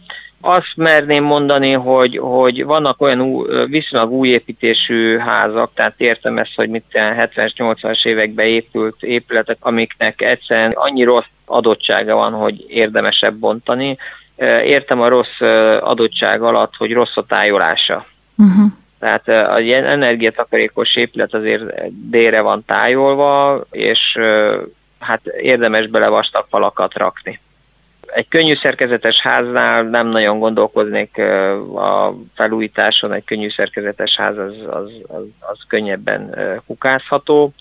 Azt 0.40 0.72
merném 0.76 1.24
mondani, 1.24 1.72
hogy, 1.72 2.18
hogy 2.18 2.64
vannak 2.64 3.00
olyan 3.00 3.20
új, 3.20 3.66
viszonylag 3.66 4.10
új 4.10 4.28
építésű 4.28 5.16
házak, 5.16 5.70
tehát 5.74 5.94
értem 5.96 6.38
ezt, 6.38 6.54
hogy 6.54 6.68
mit 6.68 6.84
70-es, 6.92 7.52
80-as 7.56 8.06
években 8.06 8.46
épült 8.46 9.02
épületek, 9.02 9.56
amiknek 9.60 10.22
egyszerűen 10.22 10.70
annyi 10.74 11.02
rossz 11.02 11.28
adottsága 11.44 12.14
van, 12.14 12.32
hogy 12.32 12.64
érdemesebb 12.68 13.34
bontani, 13.34 13.96
értem 14.64 15.00
a 15.00 15.08
rossz 15.08 15.40
adottság 15.80 16.42
alatt, 16.42 16.76
hogy 16.76 16.92
rossz 16.92 17.16
a 17.16 17.26
tájolása. 17.26 18.06
Uh-huh. 18.36 18.72
Tehát 18.98 19.28
az 19.28 19.60
ilyen 19.60 19.84
energiatakarékos 19.84 20.96
épület 20.96 21.34
azért 21.34 21.62
délre 22.10 22.40
van 22.40 22.64
tájolva, 22.64 23.60
és 23.70 24.18
hát 24.98 25.26
érdemes 25.26 25.86
bele 25.86 26.08
vastag 26.08 26.46
falakat 26.48 26.94
rakni. 26.94 27.40
Egy 28.06 28.28
könnyű 28.28 28.54
szerkezetes 28.54 29.20
háznál 29.20 29.82
nem 29.82 30.06
nagyon 30.06 30.38
gondolkoznék 30.38 31.18
a 31.74 32.14
felújításon, 32.34 33.12
egy 33.12 33.24
könnyű 33.24 33.50
szerkezetes 33.50 34.16
ház 34.16 34.36
az, 34.36 34.54
az, 34.66 34.90
az, 35.06 35.22
az 35.40 35.58
könnyebben 35.68 36.34
kukázható. 36.66 37.52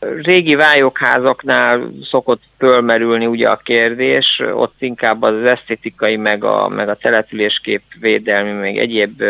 Régi 0.00 0.54
vályokházaknál 0.54 1.90
szokott 2.02 2.42
fölmerülni 2.58 3.26
ugye 3.26 3.48
a 3.48 3.56
kérdés, 3.56 4.42
ott 4.54 4.74
inkább 4.78 5.22
az 5.22 5.44
esztétikai, 5.44 6.16
meg 6.16 6.44
a, 6.44 6.68
meg 6.68 6.88
a 6.88 6.94
településkép 6.94 7.82
védelmi, 8.00 8.50
meg 8.50 8.78
egyéb 8.78 9.22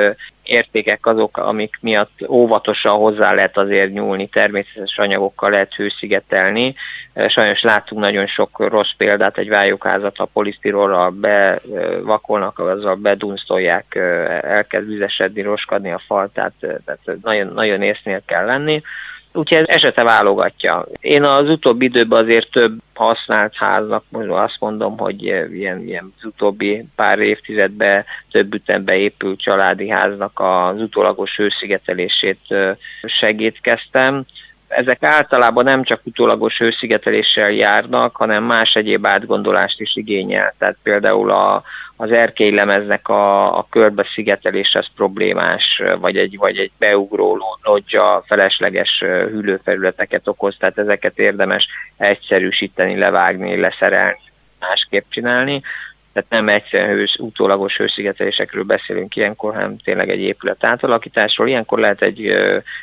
értékek 0.42 1.06
azok, 1.06 1.36
amik 1.36 1.78
miatt 1.80 2.28
óvatosan 2.28 2.96
hozzá 2.96 3.34
lehet 3.34 3.56
azért 3.56 3.92
nyúlni, 3.92 4.28
természetes 4.28 4.98
anyagokkal 4.98 5.50
lehet 5.50 5.74
hőszigetelni. 5.74 6.74
Sajnos 7.28 7.62
láttunk 7.62 8.00
nagyon 8.00 8.26
sok 8.26 8.58
rossz 8.68 8.92
példát, 8.96 9.38
egy 9.38 9.48
vályokházat 9.48 10.18
a 10.18 10.24
polisztirolral 10.24 11.10
bevakolnak, 11.10 12.58
azzal 12.58 12.94
bedunsztolják, 12.94 13.94
elkezd 14.42 14.88
vizesedni, 14.88 15.42
roskadni 15.42 15.90
a 15.90 16.02
fal, 16.06 16.30
tehát, 16.34 16.52
tehát 16.58 17.22
nagyon, 17.22 17.52
nagyon 17.54 17.82
észnél 17.82 18.22
kell 18.26 18.44
lenni 18.44 18.82
úgyhogy 19.32 19.64
esete 19.66 20.02
válogatja. 20.02 20.86
Én 21.00 21.22
az 21.22 21.48
utóbbi 21.48 21.84
időben 21.84 22.22
azért 22.22 22.50
több 22.50 22.78
használt 22.94 23.54
háznak, 23.54 24.04
azt 24.28 24.56
mondom, 24.60 24.98
hogy 24.98 25.22
ilyen, 25.22 25.86
ilyen 25.86 26.12
az 26.18 26.24
utóbbi 26.24 26.84
pár 26.94 27.18
évtizedben 27.18 28.04
több 28.30 28.54
ütembe 28.54 28.96
épült 28.96 29.40
családi 29.40 29.88
háznak 29.88 30.40
az 30.40 30.80
utólagos 30.80 31.36
hőszigetelését 31.36 32.54
segítkeztem 33.02 34.24
ezek 34.70 35.02
általában 35.02 35.64
nem 35.64 35.82
csak 35.82 36.00
utólagos 36.04 36.58
hőszigeteléssel 36.58 37.50
járnak, 37.50 38.16
hanem 38.16 38.44
más 38.44 38.74
egyéb 38.74 39.06
átgondolást 39.06 39.80
is 39.80 39.96
igényel. 39.96 40.54
Tehát 40.58 40.76
például 40.82 41.30
a, 41.30 41.62
az 41.96 42.10
erkélylemeznek 42.10 43.08
a, 43.08 43.58
a 43.58 43.66
körbeszigetelés 43.70 44.74
az 44.74 44.86
problémás, 44.96 45.82
vagy 45.98 46.16
egy, 46.16 46.36
vagy 46.36 46.58
egy 46.58 46.70
beugró 46.78 47.58
lodzsa 47.62 48.22
felesleges 48.26 48.98
hűlőfelületeket 48.98 50.28
okoz, 50.28 50.56
tehát 50.58 50.78
ezeket 50.78 51.18
érdemes 51.18 51.66
egyszerűsíteni, 51.96 52.96
levágni, 52.96 53.56
leszerelni, 53.56 54.20
másképp 54.60 55.04
csinálni. 55.08 55.62
Tehát 56.12 56.30
nem 56.30 56.48
egyszerűen 56.48 56.96
hős, 56.96 57.16
utólagos 57.18 57.76
hőszigetelésekről 57.76 58.64
beszélünk 58.64 59.16
ilyenkor, 59.16 59.54
hanem 59.54 59.78
tényleg 59.78 60.10
egy 60.10 60.20
épület 60.20 60.64
átalakításról. 60.64 61.48
Ilyenkor 61.48 61.78
lehet 61.78 62.02
egy 62.02 62.36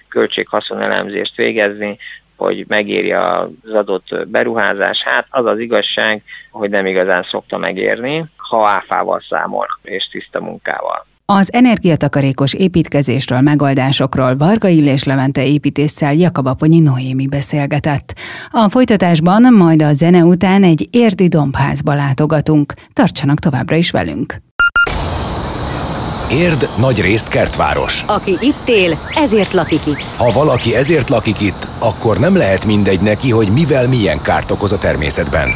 költséghaszon 0.08 0.82
elemzést 0.82 1.36
végezni, 1.36 1.98
hogy 2.36 2.66
megéri 2.68 3.12
az 3.12 3.74
adott 3.74 4.28
beruházás. 4.28 5.02
Hát 5.04 5.28
az 5.30 5.46
az 5.46 5.60
igazság, 5.60 6.24
hogy 6.52 6.70
nem 6.70 6.86
igazán 6.86 7.24
szokta 7.24 7.58
megérni, 7.58 8.26
ha 8.38 8.68
áfával 8.68 9.24
számol 9.30 9.68
és 9.82 10.08
tiszta 10.12 10.42
munkával. 10.42 11.06
Az 11.34 11.54
energiatakarékos 11.54 12.54
építkezésről, 12.54 13.42
megoldásokról 13.42 14.38
Varga 14.38 14.68
Illés 14.68 15.04
Levente 15.04 15.46
építéssel 15.46 16.14
Jakabaponyi 16.14 16.80
Noémi 16.80 17.28
beszélgetett. 17.28 18.14
A 18.52 18.70
folytatásban 18.70 19.54
majd 19.54 19.82
a 19.82 19.94
zene 19.94 20.24
után 20.24 20.64
egy 20.64 20.88
érdi 20.92 21.28
dombházba 21.28 21.94
látogatunk. 21.94 22.74
Tartsanak 22.94 23.40
továbbra 23.40 23.76
is 23.76 23.92
velünk! 23.92 24.42
Érd 26.32 26.70
nagy 26.78 27.02
részt 27.02 27.28
kertváros. 27.28 28.04
Aki 28.08 28.38
itt 28.40 28.68
él, 28.68 29.00
ezért 29.16 29.54
lakik 29.54 29.86
itt. 29.86 30.16
Ha 30.16 30.32
valaki 30.32 30.76
ezért 30.76 31.10
lakik 31.10 31.42
itt, 31.42 31.68
akkor 31.80 32.18
nem 32.18 32.36
lehet 32.38 32.66
mindegy 32.66 33.02
neki, 33.02 33.32
hogy 33.32 33.48
mivel 33.48 33.88
milyen 33.88 34.22
kárt 34.22 34.52
okoz 34.52 34.72
a 34.72 34.78
természetben. 34.78 35.50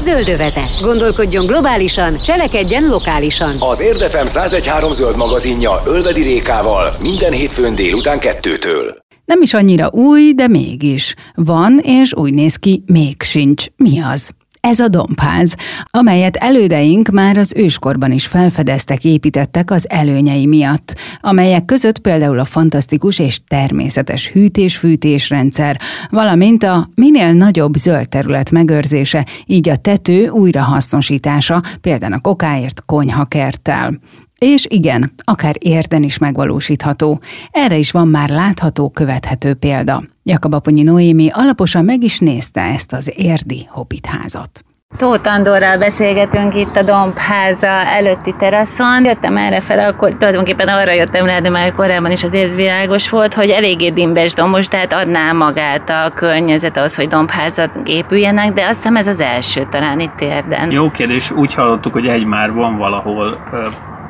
Zöldövezet. 0.00 0.80
Gondolkodjon 0.80 1.46
globálisan, 1.46 2.16
cselekedjen 2.16 2.86
lokálisan. 2.88 3.56
Az 3.58 3.80
Érdefem 3.80 4.26
1013 4.26 4.92
zöld 4.92 5.16
magazinja 5.16 5.82
Ölvedi 5.86 6.22
Rékával 6.22 6.96
minden 7.00 7.32
hétfőn 7.32 7.74
délután 7.74 8.18
kettőtől. 8.18 8.96
Nem 9.24 9.42
is 9.42 9.54
annyira 9.54 9.88
új, 9.92 10.32
de 10.34 10.48
mégis. 10.48 11.14
Van, 11.34 11.78
és 11.82 12.14
úgy 12.14 12.34
néz 12.34 12.56
ki, 12.56 12.82
még 12.86 13.22
sincs. 13.22 13.66
Mi 13.76 14.00
az? 14.12 14.30
Ez 14.66 14.80
a 14.80 14.88
dombház, 14.88 15.56
amelyet 15.90 16.36
elődeink 16.36 17.08
már 17.08 17.36
az 17.36 17.52
őskorban 17.56 18.12
is 18.12 18.26
felfedeztek, 18.26 19.04
építettek 19.04 19.70
az 19.70 19.90
előnyei 19.90 20.46
miatt, 20.46 20.94
amelyek 21.20 21.64
között 21.64 21.98
például 21.98 22.38
a 22.38 22.44
fantasztikus 22.44 23.18
és 23.18 23.40
természetes 23.48 24.28
hűtés-fűtés 24.28 25.30
rendszer, 25.30 25.80
valamint 26.10 26.62
a 26.62 26.88
minél 26.94 27.32
nagyobb 27.32 27.74
zöld 27.74 28.08
terület 28.08 28.50
megőrzése, 28.50 29.26
így 29.46 29.68
a 29.68 29.76
tető 29.76 30.28
újrahasznosítása, 30.28 31.62
például 31.80 32.12
a 32.12 32.18
kokáért 32.18 32.82
konyhakerttel. 32.86 33.98
És 34.38 34.66
igen, 34.68 35.12
akár 35.24 35.56
érden 35.58 36.02
is 36.02 36.18
megvalósítható. 36.18 37.20
Erre 37.50 37.76
is 37.76 37.90
van 37.90 38.08
már 38.08 38.28
látható, 38.28 38.90
követhető 38.90 39.54
példa. 39.54 40.02
Jakabaponyi 40.22 40.82
Noémi 40.82 41.28
alaposan 41.32 41.84
meg 41.84 42.02
is 42.02 42.18
nézte 42.18 42.60
ezt 42.60 42.92
az 42.92 43.12
érdi 43.16 43.66
hobbitházat. 43.70 44.65
Tóth 44.96 45.28
Andorral 45.28 45.78
beszélgetünk 45.78 46.54
itt 46.54 46.76
a 46.76 46.82
Dombháza 46.82 47.66
előtti 47.66 48.34
teraszon. 48.38 49.04
Jöttem 49.04 49.36
erre 49.36 49.60
fel, 49.60 49.88
akkor 49.88 50.12
tulajdonképpen 50.12 50.68
arra 50.68 50.92
jöttem 50.92 51.26
rá, 51.26 51.40
de 51.40 51.50
már 51.50 51.74
korábban 51.74 52.10
is 52.10 52.24
azért 52.24 52.54
világos 52.54 53.10
volt, 53.10 53.34
hogy 53.34 53.50
eléggé 53.50 53.90
dimbes 53.90 54.32
dombos, 54.32 54.68
tehát 54.68 54.92
adná 54.92 55.32
magát 55.32 55.90
a 55.90 56.10
környezet 56.14 56.76
ahhoz, 56.76 56.94
hogy 56.94 57.08
dombházat 57.08 57.70
épüljenek, 57.84 58.52
de 58.52 58.66
azt 58.66 58.76
hiszem 58.76 58.96
ez 58.96 59.06
az 59.06 59.20
első 59.20 59.66
talán 59.70 60.00
itt 60.00 60.20
érden. 60.20 60.70
Jó 60.70 60.90
kérdés, 60.90 61.30
úgy 61.30 61.54
hallottuk, 61.54 61.92
hogy 61.92 62.06
egy 62.06 62.24
már 62.24 62.52
van 62.52 62.76
valahol 62.76 63.38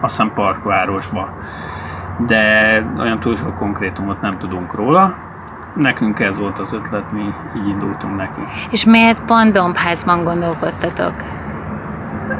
azt 0.00 0.16
hiszem 0.16 0.32
parkvárosba. 0.34 1.28
De 2.26 2.82
olyan 2.98 3.20
túl 3.20 3.36
sok 3.36 3.56
konkrétumot 3.58 4.20
nem 4.20 4.38
tudunk 4.38 4.74
róla. 4.74 5.14
Nekünk 5.76 6.20
ez 6.20 6.38
volt 6.38 6.58
az 6.58 6.72
ötlet, 6.72 7.12
mi 7.12 7.34
így 7.56 7.68
indultunk 7.68 8.16
neki. 8.16 8.40
És 8.70 8.84
miért 8.84 9.24
pont 9.24 9.52
Dombházban 9.52 10.24
gondolkodtatok? 10.24 11.14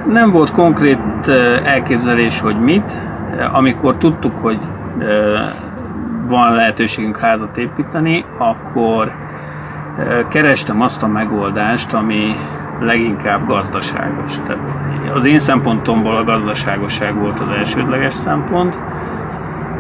Nem 0.09 0.31
volt 0.31 0.51
konkrét 0.51 1.29
elképzelés, 1.65 2.41
hogy 2.41 2.61
mit. 2.61 2.99
Amikor 3.53 3.97
tudtuk, 3.97 4.33
hogy 4.43 4.59
van 6.29 6.55
lehetőségünk 6.55 7.19
házat 7.19 7.57
építeni, 7.57 8.25
akkor 8.39 9.13
kerestem 10.29 10.81
azt 10.81 11.03
a 11.03 11.07
megoldást, 11.07 11.93
ami 11.93 12.35
leginkább 12.81 13.47
gazdaságos. 13.47 14.39
Tehát 14.39 14.63
az 15.15 15.25
én 15.25 15.39
szempontomból 15.39 16.17
a 16.17 16.25
gazdaságosság 16.25 17.15
volt 17.15 17.41
az 17.41 17.51
elsődleges 17.59 18.15
szempont. 18.15 18.79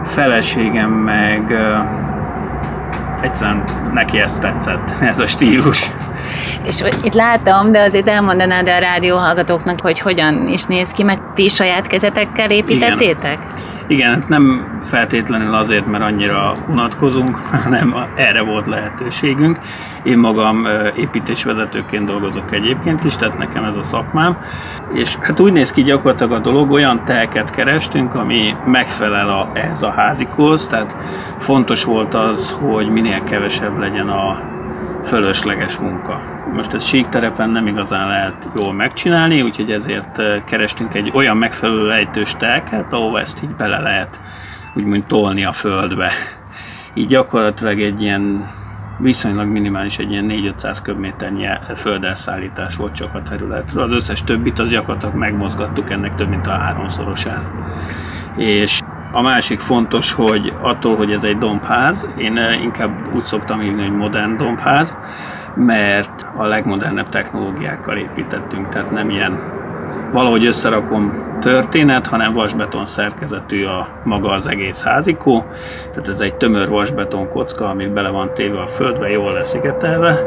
Feleségem 0.03 0.90
meg 0.90 1.55
egyszerűen 3.22 3.64
neki 3.92 4.18
ezt 4.18 4.40
tetszett, 4.40 4.94
ez 5.11 5.18
a 5.18 5.26
stílus. 5.26 5.90
És 6.64 6.83
itt 7.02 7.14
láttam, 7.14 7.72
de 7.72 7.81
azért 7.81 8.09
elmondanád 8.09 8.68
a 8.68 8.79
rádióhallgatóknak, 8.79 9.81
hogy 9.81 9.98
hogyan 9.98 10.46
is 10.46 10.64
néz 10.64 10.90
ki, 10.90 11.02
meg 11.02 11.18
ti 11.35 11.48
saját 11.48 11.87
kezetekkel 11.87 12.50
építettétek? 12.50 13.33
Igen. 13.33 13.76
Igen, 13.88 14.14
hát 14.14 14.29
nem 14.29 14.77
feltétlenül 14.81 15.55
azért, 15.55 15.87
mert 15.87 16.05
annyira 16.05 16.55
unatkozunk, 16.68 17.37
hanem 17.64 17.94
erre 18.16 18.42
volt 18.42 18.66
lehetőségünk. 18.66 19.59
Én 20.03 20.18
magam 20.18 20.66
építésvezetőként 20.96 22.07
dolgozok 22.07 22.53
egyébként 22.53 23.05
is, 23.05 23.16
tehát 23.16 23.38
nekem 23.38 23.62
ez 23.62 23.77
a 23.77 23.83
szakmám. 23.83 24.38
És 24.92 25.16
hát 25.16 25.40
úgy 25.40 25.53
néz 25.53 25.72
ki 25.72 25.83
gyakorlatilag 25.83 26.33
a 26.33 26.38
dolog, 26.38 26.70
olyan 26.70 27.05
telket 27.05 27.51
kerestünk, 27.51 28.14
ami 28.14 28.55
megfelel 28.66 29.29
a, 29.29 29.51
ehhez 29.53 29.83
a 29.83 29.90
házikhoz, 29.90 30.66
tehát 30.66 30.96
fontos 31.38 31.85
volt 31.85 32.14
az, 32.14 32.57
hogy 32.61 32.88
minél 32.88 33.25
kevesebb 33.25 33.79
legyen 33.79 34.09
a 34.09 34.38
fölösleges 35.05 35.79
munka. 35.79 36.36
Most 36.57 36.75
ez 36.75 36.85
sík 36.85 37.09
terepen 37.09 37.51
nem 37.51 37.66
igazán 37.66 38.09
lehet 38.09 38.49
jól 38.57 38.73
megcsinálni, 38.73 39.42
úgyhogy 39.42 39.71
ezért 39.71 40.19
eh, 40.19 40.42
kerestünk 40.45 40.95
egy 40.95 41.11
olyan 41.14 41.37
megfelelő 41.37 41.87
lejtős 41.87 42.35
telket, 42.35 42.92
ahova 42.92 43.21
ezt 43.21 43.42
így 43.42 43.51
bele 43.51 43.79
lehet 43.79 44.21
úgymond 44.75 45.05
tolni 45.07 45.45
a 45.45 45.53
földbe. 45.53 46.12
Így 46.95 47.07
gyakorlatilag 47.07 47.81
egy 47.81 48.03
ilyen 48.03 48.49
viszonylag 48.99 49.47
minimális, 49.47 49.99
egy 49.99 50.11
ilyen 50.11 50.55
4-500 50.59 50.79
köbméternyi 50.83 51.47
földelszállítás 51.77 52.77
volt 52.77 52.95
csak 52.95 53.14
a 53.14 53.23
területről. 53.23 53.83
Az 53.83 53.92
összes 53.92 54.25
többit 54.25 54.59
az 54.59 54.69
gyakorlatilag 54.69 55.14
megmozgattuk 55.14 55.90
ennek 55.90 56.14
több 56.14 56.29
mint 56.29 56.47
a 56.47 56.51
háromszorosát. 56.51 57.51
És 58.37 58.81
a 59.12 59.23
másik 59.23 59.61
fontos, 59.61 60.12
hogy 60.12 60.53
attól, 60.61 60.97
hogy 60.97 61.12
ez 61.12 61.25
egy 61.25 61.38
dombház, 61.38 62.09
én 62.19 62.37
eh, 62.37 62.62
inkább 62.62 63.14
úgy 63.14 63.25
szoktam 63.25 63.61
hívni, 63.61 63.83
hogy 63.83 63.97
modern 63.97 64.37
dombház, 64.37 64.97
mert 65.57 66.27
a 66.37 66.45
legmodernebb 66.45 67.09
technológiákkal 67.09 67.97
építettünk, 67.97 68.69
tehát 68.69 68.90
nem 68.90 69.11
ilyen 69.11 69.38
valahogy 70.12 70.47
összerakom 70.47 71.12
történet, 71.40 72.07
hanem 72.07 72.33
vasbeton 72.33 72.87
szerkezetű 72.87 73.64
a 73.64 73.88
maga 74.05 74.31
az 74.31 74.47
egész 74.47 74.83
házikó. 74.83 75.45
Tehát 75.92 76.09
ez 76.09 76.21
egy 76.21 76.35
tömör 76.35 76.69
vasbeton 76.69 77.29
kocka, 77.29 77.69
ami 77.69 77.87
bele 77.87 78.09
van 78.09 78.31
téve 78.35 78.61
a 78.61 78.66
földbe, 78.66 79.09
jól 79.09 79.33
leszigetelve, 79.33 80.19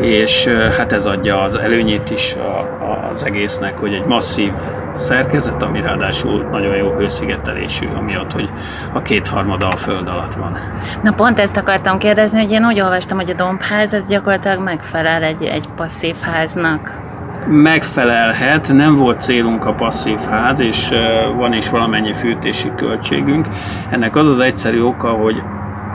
és 0.00 0.46
hát 0.46 0.92
ez 0.92 1.06
adja 1.06 1.42
az 1.42 1.56
előnyét 1.56 2.10
is 2.10 2.34
a, 2.34 3.08
az 3.12 3.22
egésznek, 3.22 3.78
hogy 3.78 3.94
egy 3.94 4.06
masszív 4.06 4.52
szerkezet, 4.98 5.62
ami 5.62 5.80
ráadásul 5.80 6.42
nagyon 6.50 6.76
jó 6.76 6.90
hőszigetelésű, 6.90 7.86
amiatt, 7.96 8.32
hogy 8.32 8.50
a 8.92 9.02
kétharmada 9.02 9.68
a 9.68 9.76
föld 9.76 10.08
alatt 10.08 10.34
van. 10.34 10.58
Na 11.02 11.12
pont 11.12 11.38
ezt 11.38 11.56
akartam 11.56 11.98
kérdezni, 11.98 12.40
hogy 12.42 12.50
én 12.50 12.66
úgy 12.66 12.80
olvastam, 12.80 13.18
hogy 13.18 13.30
a 13.30 13.34
dombház 13.34 13.94
ez 13.94 14.08
gyakorlatilag 14.08 14.62
megfelel 14.62 15.22
egy, 15.22 15.42
egy 15.42 15.68
passzív 15.76 16.16
háznak 16.20 17.06
megfelelhet, 17.50 18.72
nem 18.72 18.94
volt 18.94 19.20
célunk 19.20 19.64
a 19.64 19.74
passzív 19.74 20.18
ház, 20.18 20.60
és 20.60 20.88
van 21.36 21.52
is 21.52 21.70
valamennyi 21.70 22.14
fűtési 22.14 22.72
költségünk. 22.76 23.48
Ennek 23.90 24.16
az 24.16 24.26
az 24.26 24.38
egyszerű 24.38 24.80
oka, 24.80 25.08
hogy 25.08 25.42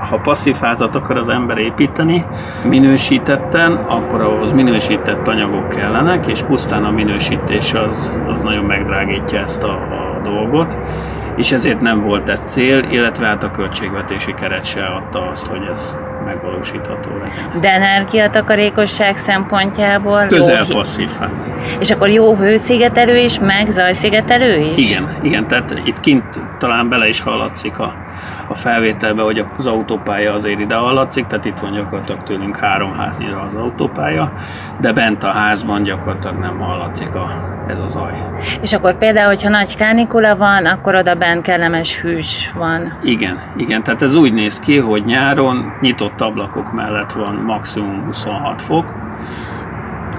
ha 0.10 0.18
passzív 0.18 0.56
házat 0.56 0.96
akar 0.96 1.18
az 1.18 1.30
ember 1.30 1.58
építeni 1.58 2.26
minősítetten, 2.64 3.72
akkor 3.72 4.22
ahhoz 4.22 4.52
minősített 4.52 5.28
anyagok 5.28 5.70
kellenek, 5.70 6.28
és 6.28 6.42
pusztán 6.42 6.84
a 6.84 6.92
minősítés 6.92 7.74
az, 7.74 8.20
az 8.26 8.42
nagyon 8.42 8.66
megdrágítja 8.66 9.40
ezt 9.40 9.64
a, 9.64 9.72
a 9.72 10.22
dolgot. 10.24 10.78
És 11.36 11.52
ezért 11.52 11.82
nem 11.82 12.02
volt 12.02 12.30
ez 12.30 12.42
cél, 12.46 12.80
illetve 12.80 13.26
hát 13.26 13.44
a 13.44 13.52
költségvetési 13.52 14.34
keret 14.34 14.66
se 14.66 14.86
adta 14.86 15.28
azt, 15.30 15.48
hogy 15.48 15.70
ez 15.74 15.98
megvalósítható 16.26 17.10
legyen. 17.18 17.60
De 17.60 17.72
energiatakarékosság 17.72 19.18
szempontjából 19.18 20.26
Közel 20.28 20.66
jó, 20.68 20.76
passzív. 20.76 21.10
Hát. 21.20 21.32
És 21.80 21.92
akkor 21.92 22.10
jó 22.10 22.36
hőszigetelő 22.36 23.18
is, 23.18 23.40
meg 23.40 23.68
zajszigetelő 23.68 24.58
is? 24.76 24.90
Igen, 24.92 25.18
igen, 25.22 25.48
tehát 25.48 25.82
itt 25.86 26.00
kint 26.00 26.24
talán 26.60 26.90
bele 26.90 27.08
is 27.08 27.22
hallatszik 27.22 27.80
a 27.80 27.94
a 28.48 28.56
felvételbe, 28.56 29.22
hogy 29.22 29.46
az 29.58 29.66
autópálya 29.66 30.34
azért 30.34 30.60
ide 30.60 30.76
hallatszik, 30.76 31.26
tehát 31.26 31.46
itt 31.46 31.60
van 31.60 31.74
gyakorlatilag 31.74 32.24
tőlünk 32.24 32.58
három 32.58 32.92
háznyira 32.94 33.40
az 33.40 33.56
autópálya, 33.56 34.34
de 34.80 34.94
bent 34.94 35.24
a 35.24 35.28
házban 35.28 35.84
gyakorlatilag 35.84 36.38
nem 36.38 36.60
hallatszik 36.60 37.16
a, 37.16 37.32
ez 37.68 37.80
a 37.80 37.88
zaj. 37.88 38.14
És 38.62 38.74
akkor 38.74 38.98
például, 38.98 39.28
hogyha 39.28 39.50
nagy 39.50 39.76
kánikula 39.76 40.36
van, 40.36 40.66
akkor 40.66 40.96
oda 40.96 41.16
bent 41.16 41.42
kellemes 41.42 42.02
hűs 42.02 42.52
van. 42.58 42.94
Igen, 43.04 43.40
igen, 43.58 43.84
tehát 43.84 44.02
ez 44.02 44.16
úgy 44.16 44.34
néz 44.34 44.60
ki, 44.60 44.78
hogy 44.78 45.06
nyáron 45.06 45.74
nyitott 45.82 46.03
ablakok 46.22 46.74
mellett 46.74 47.12
van 47.12 47.36
maximum 47.36 48.04
26 48.06 48.62
fok, 48.62 48.94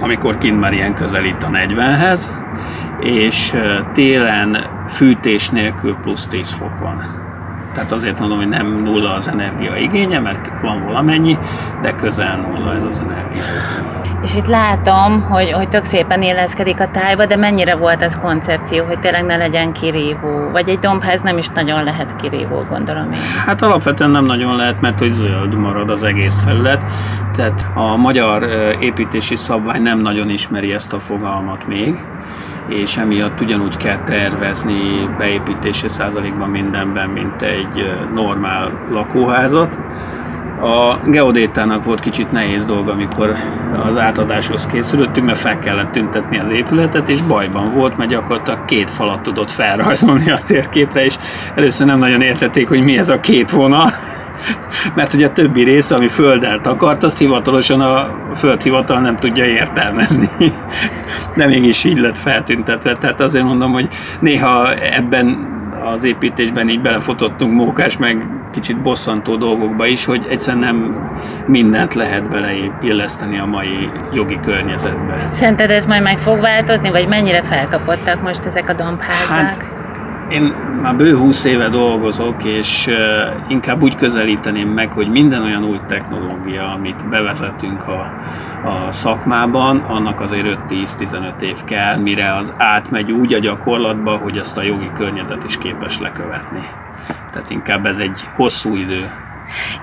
amikor 0.01 0.37
kint 0.37 0.59
már 0.59 0.73
ilyen 0.73 0.93
közelít 0.93 1.43
a 1.43 1.47
40-hez, 1.47 2.21
és 2.99 3.55
télen 3.93 4.57
fűtés 4.87 5.49
nélkül 5.49 5.95
plusz 5.95 6.27
10 6.27 6.51
fok 6.51 6.79
van. 6.79 7.23
Tehát 7.73 7.91
azért 7.91 8.19
mondom, 8.19 8.37
hogy 8.37 8.49
nem 8.49 8.81
nulla 8.83 9.13
az 9.13 9.27
energia 9.27 9.75
igénye, 9.75 10.19
mert 10.19 10.61
van 10.61 10.85
valamennyi, 10.85 11.37
de 11.81 11.95
közel 11.95 12.37
nulla 12.37 12.75
ez 12.75 12.83
az 12.83 13.01
energia. 13.09 13.43
És 14.25 14.35
itt 14.35 14.47
látom, 14.47 15.21
hogy, 15.21 15.51
hogy 15.51 15.69
tök 15.69 15.85
szépen 15.85 16.21
éleszkedik 16.21 16.79
a 16.79 16.91
tájba, 16.91 17.25
de 17.25 17.35
mennyire 17.35 17.75
volt 17.75 18.01
ez 18.01 18.19
koncepció, 18.19 18.85
hogy 18.85 18.99
tényleg 18.99 19.25
ne 19.25 19.35
legyen 19.35 19.73
kirívó? 19.73 20.49
Vagy 20.51 20.69
egy 20.69 20.79
dombház 20.79 21.21
nem 21.21 21.37
is 21.37 21.47
nagyon 21.47 21.83
lehet 21.83 22.15
kirívó, 22.15 22.65
gondolom 22.69 23.11
én. 23.11 23.19
Hát 23.45 23.61
alapvetően 23.61 24.09
nem 24.09 24.25
nagyon 24.25 24.55
lehet, 24.55 24.81
mert 24.81 24.99
hogy 24.99 25.13
zöld 25.13 25.53
marad 25.53 25.89
az 25.89 26.03
egész 26.03 26.41
felület. 26.43 26.81
Tehát 27.35 27.65
a 27.75 27.95
magyar 27.95 28.43
építési 28.79 29.35
szabvány 29.35 29.81
nem 29.81 29.99
nagyon 29.99 30.29
ismeri 30.29 30.73
ezt 30.73 30.93
a 30.93 30.99
fogalmat 30.99 31.67
még 31.67 31.95
és 32.69 32.97
emiatt 32.97 33.41
ugyanúgy 33.41 33.77
kell 33.77 34.03
tervezni 34.03 35.09
beépítési 35.17 35.89
százalékban 35.89 36.49
mindenben, 36.49 37.09
mint 37.09 37.41
egy 37.41 37.93
normál 38.13 38.71
lakóházat. 38.91 39.79
A 40.61 40.99
geodétának 41.09 41.83
volt 41.83 41.99
kicsit 41.99 42.31
nehéz 42.31 42.65
dolga, 42.65 42.91
amikor 42.91 43.35
az 43.89 43.97
átadáshoz 43.97 44.65
készülöttünk, 44.65 45.25
mert 45.25 45.39
fel 45.39 45.59
kellett 45.59 45.91
tüntetni 45.91 46.39
az 46.39 46.49
épületet, 46.49 47.09
és 47.09 47.21
bajban 47.21 47.71
volt, 47.73 47.97
mert 47.97 48.09
gyakorlatilag 48.09 48.65
két 48.65 48.89
falat 48.89 49.21
tudott 49.21 49.51
felrajzolni 49.51 50.31
a 50.31 50.39
térképre, 50.45 51.05
és 51.05 51.15
először 51.55 51.87
nem 51.87 51.97
nagyon 51.97 52.21
értették, 52.21 52.67
hogy 52.67 52.81
mi 52.81 52.97
ez 52.97 53.09
a 53.09 53.19
két 53.19 53.51
vonal, 53.51 53.91
mert 54.95 55.11
hogy 55.11 55.23
a 55.23 55.31
többi 55.31 55.63
része, 55.63 55.95
ami 55.95 56.07
földdel 56.07 56.59
akart, 56.63 57.03
azt 57.03 57.17
hivatalosan 57.17 57.81
a 57.81 58.15
földhivatal 58.35 58.99
nem 58.99 59.17
tudja 59.17 59.45
értelmezni. 59.45 60.29
De 61.37 61.45
mégis 61.45 61.83
így 61.83 61.97
lett 61.97 62.17
feltüntetve. 62.17 62.93
Tehát 62.93 63.21
azért 63.21 63.45
mondom, 63.45 63.71
hogy 63.71 63.87
néha 64.19 64.73
ebben 64.73 65.53
az 65.95 66.03
építésben 66.03 66.69
így 66.69 66.81
belefotottunk 66.81 67.53
mókás, 67.53 67.97
meg 67.97 68.25
kicsit 68.55 68.81
bosszantó 68.81 69.35
dolgokba 69.35 69.85
is, 69.85 70.05
hogy 70.05 70.25
egyszerűen 70.29 70.63
nem 70.63 71.09
mindent 71.47 71.93
lehet 71.93 72.29
beleilleszteni 72.29 73.39
a 73.39 73.45
mai 73.45 73.89
jogi 74.13 74.39
környezetbe. 74.43 75.27
Szerinted 75.29 75.69
ez 75.69 75.85
majd 75.85 76.01
meg 76.01 76.17
fog 76.17 76.39
változni, 76.39 76.89
vagy 76.89 77.07
mennyire 77.07 77.41
felkapottak 77.41 78.21
most 78.21 78.45
ezek 78.45 78.69
a 78.69 78.73
dombházak? 78.73 79.29
Hát, 79.29 79.84
én 80.29 80.43
már 80.81 80.95
bő 80.95 81.17
20 81.17 81.43
éve 81.43 81.69
dolgozok, 81.69 82.43
és 82.43 82.89
inkább 83.47 83.83
úgy 83.83 83.95
közelíteném 83.95 84.69
meg, 84.69 84.91
hogy 84.91 85.09
minden 85.09 85.41
olyan 85.41 85.63
új 85.63 85.79
technológia, 85.87 86.71
amit 86.71 87.09
bevezetünk 87.09 87.87
a, 87.87 88.11
a 88.67 88.91
szakmában, 88.91 89.77
annak 89.77 90.21
azért 90.21 90.57
5-10-15 90.69 91.41
év 91.41 91.63
kell, 91.63 91.97
mire 91.97 92.35
az 92.35 92.53
átmegy 92.57 93.11
úgy 93.11 93.33
a 93.33 93.39
gyakorlatba, 93.39 94.17
hogy 94.17 94.37
azt 94.37 94.57
a 94.57 94.63
jogi 94.63 94.89
környezet 94.93 95.43
is 95.43 95.57
képes 95.57 95.99
lekövetni. 95.99 96.67
Tehát 97.31 97.49
inkább 97.49 97.85
ez 97.85 97.99
egy 97.99 98.21
hosszú 98.35 98.75
idő 98.75 99.09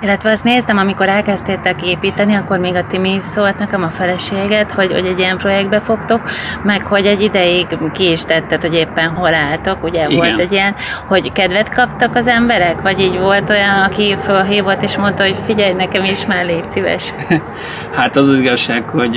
illetve 0.01 0.31
azt 0.31 0.45
néztem, 0.45 0.77
amikor 0.77 1.09
elkezdtétek 1.09 1.87
építeni, 1.87 2.35
akkor 2.35 2.59
még 2.59 2.75
a 2.75 2.87
Timi 2.87 3.21
szólt 3.21 3.59
nekem 3.59 3.83
a 3.83 3.89
feleséget, 3.89 4.73
hogy, 4.73 4.93
hogy 4.93 5.07
egy 5.07 5.19
ilyen 5.19 5.39
projektbe 5.39 5.81
fogtok, 5.81 6.21
meg 6.63 6.87
hogy 6.87 7.07
egy 7.07 7.23
ideig 7.23 7.67
ki 7.93 8.11
is 8.11 8.25
tetted, 8.25 8.63
hogy 8.63 8.75
éppen 8.75 9.09
hol 9.09 9.35
álltok, 9.35 9.85
ugye 9.85 10.07
Igen. 10.07 10.17
volt 10.17 10.39
egy 10.39 10.53
ilyen, 10.53 10.75
hogy 11.07 11.33
kedvet 11.33 11.75
kaptak 11.75 12.15
az 12.17 12.27
emberek, 12.27 12.81
vagy 12.81 13.01
így 13.01 13.19
volt 13.19 13.51
olyan, 13.51 13.83
aki 13.83 14.17
fölhívott 14.25 14.83
és 14.83 14.97
mondta, 14.97 15.23
hogy 15.23 15.37
figyelj, 15.47 15.73
nekem 15.73 16.05
is 16.05 16.27
már 16.27 16.45
légy 16.45 16.69
szíves. 16.69 17.13
hát 17.97 18.17
az 18.17 18.29
az 18.29 18.39
igazság, 18.39 18.89
hogy 18.89 19.17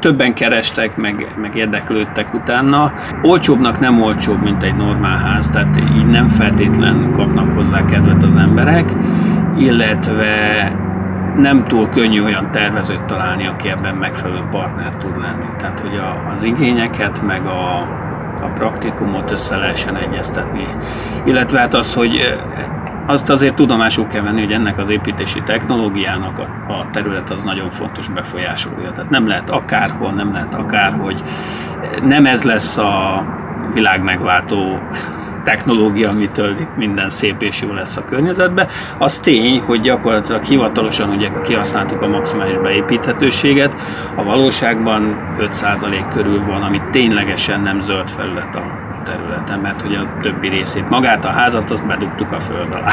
többen 0.00 0.34
kerestek, 0.34 0.96
meg, 0.96 1.34
meg 1.40 1.56
érdeklődtek 1.56 2.34
utána. 2.34 2.92
Olcsóbbnak 3.22 3.80
nem 3.80 4.02
olcsóbb, 4.02 4.42
mint 4.42 4.62
egy 4.62 4.76
normál 4.76 5.18
ház, 5.18 5.48
tehát 5.48 5.76
így 5.96 6.06
nem 6.06 6.28
feltétlen 6.28 7.12
kapnak 7.12 7.50
hozzá 7.50 7.84
kedvet 7.84 8.22
az 8.24 8.36
emberek, 8.36 8.92
illetve 9.58 10.26
nem 11.36 11.64
túl 11.64 11.88
könnyű 11.88 12.22
olyan 12.22 12.50
tervezőt 12.50 13.04
találni, 13.04 13.46
aki 13.46 13.68
ebben 13.68 13.94
megfelelő 13.94 14.42
partner 14.50 14.96
tud 14.96 15.20
lenni. 15.20 15.46
Tehát, 15.58 15.80
hogy 15.80 15.96
a, 15.96 16.32
az 16.34 16.42
igényeket, 16.42 17.22
meg 17.26 17.46
a, 17.46 17.88
a 18.42 18.46
praktikumot 18.54 19.30
össze 19.30 19.56
lehessen 19.56 19.96
egyeztetni. 19.96 20.66
Illetve 21.24 21.58
hát 21.58 21.74
az, 21.74 21.94
hogy 21.94 22.38
azt 23.06 23.30
azért 23.30 23.54
tudomásul 23.54 24.06
kell 24.06 24.22
venni, 24.22 24.40
hogy 24.40 24.52
ennek 24.52 24.78
az 24.78 24.90
építési 24.90 25.42
technológiának 25.42 26.38
a, 26.38 26.72
a 26.72 26.86
terület 26.92 27.30
az 27.30 27.44
nagyon 27.44 27.70
fontos 27.70 28.08
befolyásolja. 28.08 28.92
Tehát 28.92 29.10
nem 29.10 29.26
lehet 29.26 29.50
akárhol, 29.50 30.12
nem 30.12 30.32
lehet 30.32 30.54
akárhogy. 30.54 31.22
Nem 32.02 32.26
ez 32.26 32.42
lesz 32.42 32.78
a 32.78 33.24
világ 33.74 34.02
megváltó 34.02 34.78
technológia, 35.46 36.10
amitől 36.10 36.50
itt 36.60 36.76
minden 36.76 37.10
szép 37.10 37.42
és 37.42 37.60
jó 37.60 37.72
lesz 37.72 37.96
a 37.96 38.04
környezetbe. 38.04 38.68
Az 38.98 39.18
tény, 39.18 39.60
hogy 39.60 39.80
gyakorlatilag 39.80 40.44
hivatalosan 40.44 41.08
ugye 41.08 41.30
kihasználtuk 41.44 42.02
a 42.02 42.08
maximális 42.08 42.58
beépíthetőséget, 42.58 43.74
a 44.16 44.24
valóságban 44.24 45.16
5% 45.40 46.06
körül 46.12 46.44
van, 46.44 46.62
ami 46.62 46.80
ténylegesen 46.90 47.60
nem 47.60 47.80
zöld 47.80 48.10
felület 48.10 48.54
a 48.54 48.85
területen, 49.06 49.58
mert 49.58 49.82
hogy 49.82 49.94
a 49.94 50.18
többi 50.22 50.48
részét, 50.48 50.88
magát 50.88 51.24
a 51.24 51.28
házat, 51.28 51.70
azt 51.70 51.86
bedugtuk 51.86 52.32
a 52.32 52.40
föld 52.40 52.74
alá. 52.74 52.92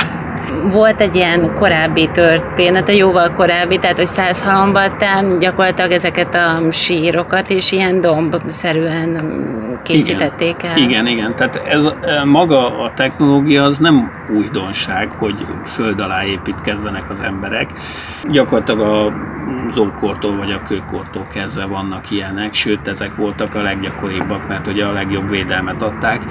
Volt 0.72 1.02
egy 1.02 1.16
ilyen 1.16 1.54
korábbi 1.60 2.10
történet, 2.14 2.90
a 2.90 2.92
jóval 2.92 3.34
korábbi, 3.34 3.78
tehát 3.78 3.98
hogy 3.98 4.06
száz 4.06 4.42
halombattán 4.44 5.40
gyakorlatilag 5.40 5.92
ezeket 5.92 6.36
a 6.36 6.72
sírokat 6.72 7.50
és 7.50 7.72
ilyen 7.72 8.02
dombszerűen 8.02 9.22
készítették 9.84 10.56
igen, 10.60 10.72
el. 10.72 10.78
Igen, 10.78 11.08
igen, 11.08 11.36
tehát 11.36 11.56
ez 11.56 11.86
maga 12.26 12.84
a 12.84 12.92
technológia 12.96 13.64
az 13.64 13.78
nem 13.78 14.12
újdonság, 14.36 15.12
hogy 15.12 15.36
föld 15.64 16.00
alá 16.00 16.26
építkezzenek 16.26 17.10
az 17.10 17.20
emberek. 17.20 17.70
Gyakorlatilag 18.30 18.80
a 18.80 19.14
ókortól 19.80 20.38
vagy 20.38 20.52
a 20.52 20.64
kőkortól 20.64 21.28
kezdve 21.34 21.66
vannak 21.66 22.12
ilyenek, 22.12 22.54
sőt 22.54 22.88
ezek 22.88 23.16
voltak 23.16 23.56
a 23.56 23.62
leggyakoribbak, 23.62 24.48
mert 24.48 24.68
ugye 24.68 24.86
a 24.86 24.92
legjobb 24.92 25.30
védelmet 25.30 25.82
adták, 25.82 26.22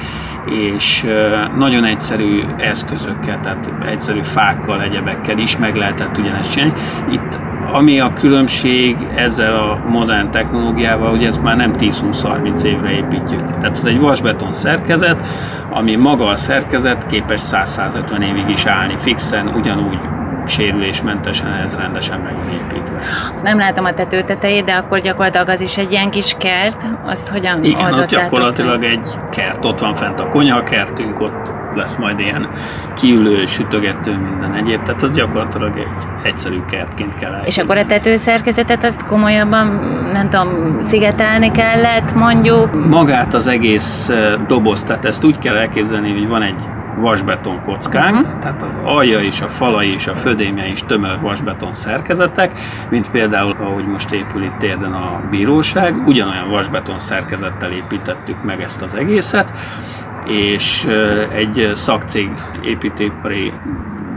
és 0.46 1.06
nagyon 1.56 1.84
egyszerű 1.84 2.44
eszközökkel, 2.56 3.40
tehát 3.40 3.72
egyszerű 3.86 4.22
fákkal, 4.22 4.82
egyebekkel 4.82 5.38
is 5.38 5.56
meg 5.56 5.76
lehetett 5.76 6.18
ugyanezt 6.18 6.52
csinálni. 6.52 6.74
Itt 7.10 7.38
ami 7.72 8.00
a 8.00 8.12
különbség 8.12 8.96
ezzel 9.14 9.54
a 9.54 9.82
modern 9.88 10.30
technológiával, 10.30 11.10
hogy 11.10 11.24
ezt 11.24 11.42
már 11.42 11.56
nem 11.56 11.72
10-20-30 11.78 12.62
évre 12.62 12.90
építjük. 12.90 13.46
Tehát 13.46 13.78
ez 13.78 13.84
egy 13.84 13.98
vasbeton 13.98 14.54
szerkezet, 14.54 15.26
ami 15.70 15.96
maga 15.96 16.26
a 16.26 16.36
szerkezet 16.36 17.06
képes 17.06 17.40
100-150 17.44 18.24
évig 18.24 18.48
is 18.48 18.66
állni 18.66 18.94
fixen, 18.98 19.48
ugyanúgy 19.48 19.98
sérülésmentesen 20.52 21.52
ez 21.52 21.76
rendesen 21.76 22.20
meg 22.20 22.34
van 22.34 22.48
építve. 22.48 23.00
Nem 23.42 23.58
látom 23.58 23.84
a 23.84 23.94
tető 23.94 24.22
tetejét, 24.22 24.64
de 24.64 24.72
akkor 24.72 24.98
gyakorlatilag 24.98 25.48
az 25.48 25.60
is 25.60 25.78
egy 25.78 25.90
ilyen 25.90 26.10
kis 26.10 26.34
kert, 26.38 26.82
azt 27.04 27.28
hogyan 27.28 27.64
Igen, 27.64 27.92
az 27.92 28.06
gyakorlatilag 28.06 28.80
meg? 28.80 28.90
egy 28.90 29.08
kert, 29.30 29.64
ott 29.64 29.78
van 29.78 29.94
fent 29.94 30.20
a 30.20 30.28
konyhakertünk, 30.28 31.20
ott 31.20 31.52
lesz 31.74 31.96
majd 31.96 32.18
ilyen 32.18 32.48
kiülő, 32.94 33.46
sütögető, 33.46 34.16
minden 34.16 34.54
egyéb, 34.54 34.82
tehát 34.82 35.02
az 35.02 35.12
gyakorlatilag 35.12 35.78
egy 35.78 36.30
egyszerű 36.30 36.60
kertként 36.70 37.14
kell 37.14 37.32
elképzelni. 37.32 37.46
És 37.46 37.58
akkor 37.58 37.76
a 37.76 37.86
tetőszerkezetet 37.86 38.84
azt 38.84 39.04
komolyabban, 39.04 39.66
nem 40.12 40.28
tudom, 40.30 40.82
szigetelni 40.82 41.50
kellett 41.50 42.14
mondjuk? 42.14 42.88
Magát 42.88 43.34
az 43.34 43.46
egész 43.46 44.10
doboz, 44.46 44.82
tehát 44.82 45.04
ezt 45.04 45.24
úgy 45.24 45.38
kell 45.38 45.56
elképzelni, 45.56 46.12
hogy 46.12 46.28
van 46.28 46.42
egy 46.42 46.68
vasbeton 46.96 47.62
kockánk, 47.64 48.26
uh-huh. 48.26 48.38
tehát 48.38 48.62
az 48.62 48.78
alja 48.84 49.20
is, 49.20 49.40
a 49.40 49.48
falai 49.48 49.92
is, 49.92 50.06
a 50.06 50.14
födémje 50.14 50.66
is 50.66 50.82
tömör 50.82 51.20
vasbeton 51.20 51.74
szerkezetek, 51.74 52.58
mint 52.90 53.10
például, 53.10 53.56
ahogy 53.60 53.86
most 53.86 54.12
épül 54.12 54.42
itt 54.42 54.58
térden 54.58 54.92
a 54.92 55.20
bíróság, 55.30 56.06
ugyanolyan 56.06 56.50
vasbeton 56.50 56.98
szerkezettel 56.98 57.72
építettük 57.72 58.42
meg 58.42 58.60
ezt 58.60 58.82
az 58.82 58.94
egészet, 58.94 59.52
és 60.26 60.88
egy 61.32 61.70
szakcég 61.74 62.30
építőipari 62.64 63.52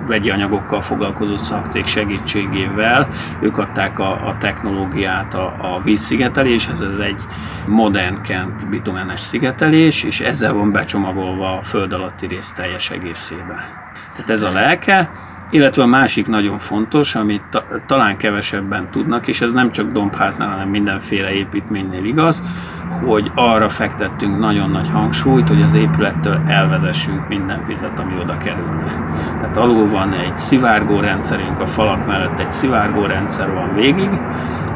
vegyi 0.07 0.29
anyagokkal 0.29 0.81
foglalkozó 0.81 1.37
szakcég 1.37 1.85
segítségével 1.85 3.09
ők 3.41 3.57
adták 3.57 3.99
a, 3.99 4.11
a 4.11 4.35
technológiát 4.39 5.33
a, 5.33 5.43
a 5.45 5.81
vízszigeteléshez, 5.83 6.81
ez 6.81 6.99
egy 6.99 7.23
modern 7.67 8.21
kent 8.21 8.69
bitumenes 8.69 9.21
szigetelés, 9.21 10.03
és 10.03 10.19
ezzel 10.19 10.53
van 10.53 10.71
becsomagolva 10.71 11.57
a 11.57 11.61
föld 11.61 11.93
alatti 11.93 12.27
rész 12.27 12.51
teljes 12.51 12.89
egészébe. 12.89 13.83
Tehát 14.11 14.29
ez 14.29 14.41
a 14.41 14.51
lelke, 14.51 15.09
illetve 15.55 15.83
a 15.83 15.85
másik 15.85 16.27
nagyon 16.27 16.57
fontos, 16.57 17.15
amit 17.15 17.41
ta, 17.49 17.63
talán 17.85 18.17
kevesebben 18.17 18.87
tudnak, 18.91 19.27
és 19.27 19.41
ez 19.41 19.51
nem 19.51 19.71
csak 19.71 19.91
Dombháznál, 19.91 20.49
hanem 20.49 20.69
mindenféle 20.69 21.31
építménynél 21.31 22.03
igaz, 22.03 22.43
hogy 23.05 23.31
arra 23.35 23.69
fektettünk 23.69 24.39
nagyon 24.39 24.69
nagy 24.69 24.89
hangsúlyt, 24.89 25.47
hogy 25.47 25.61
az 25.61 25.73
épülettől 25.73 26.41
elvezessünk 26.47 27.27
minden 27.27 27.63
vizet, 27.67 27.99
ami 27.99 28.13
oda 28.21 28.37
kerülne. 28.37 29.13
Tehát 29.39 29.57
alul 29.57 29.89
van 29.89 30.13
egy 30.13 30.37
szivárgó 30.37 30.99
rendszerünk, 30.99 31.59
a 31.59 31.67
falak 31.67 32.05
mellett 32.05 32.39
egy 32.39 32.51
szivárgó 32.51 33.05
rendszer 33.05 33.53
van 33.53 33.75
végig, 33.75 34.09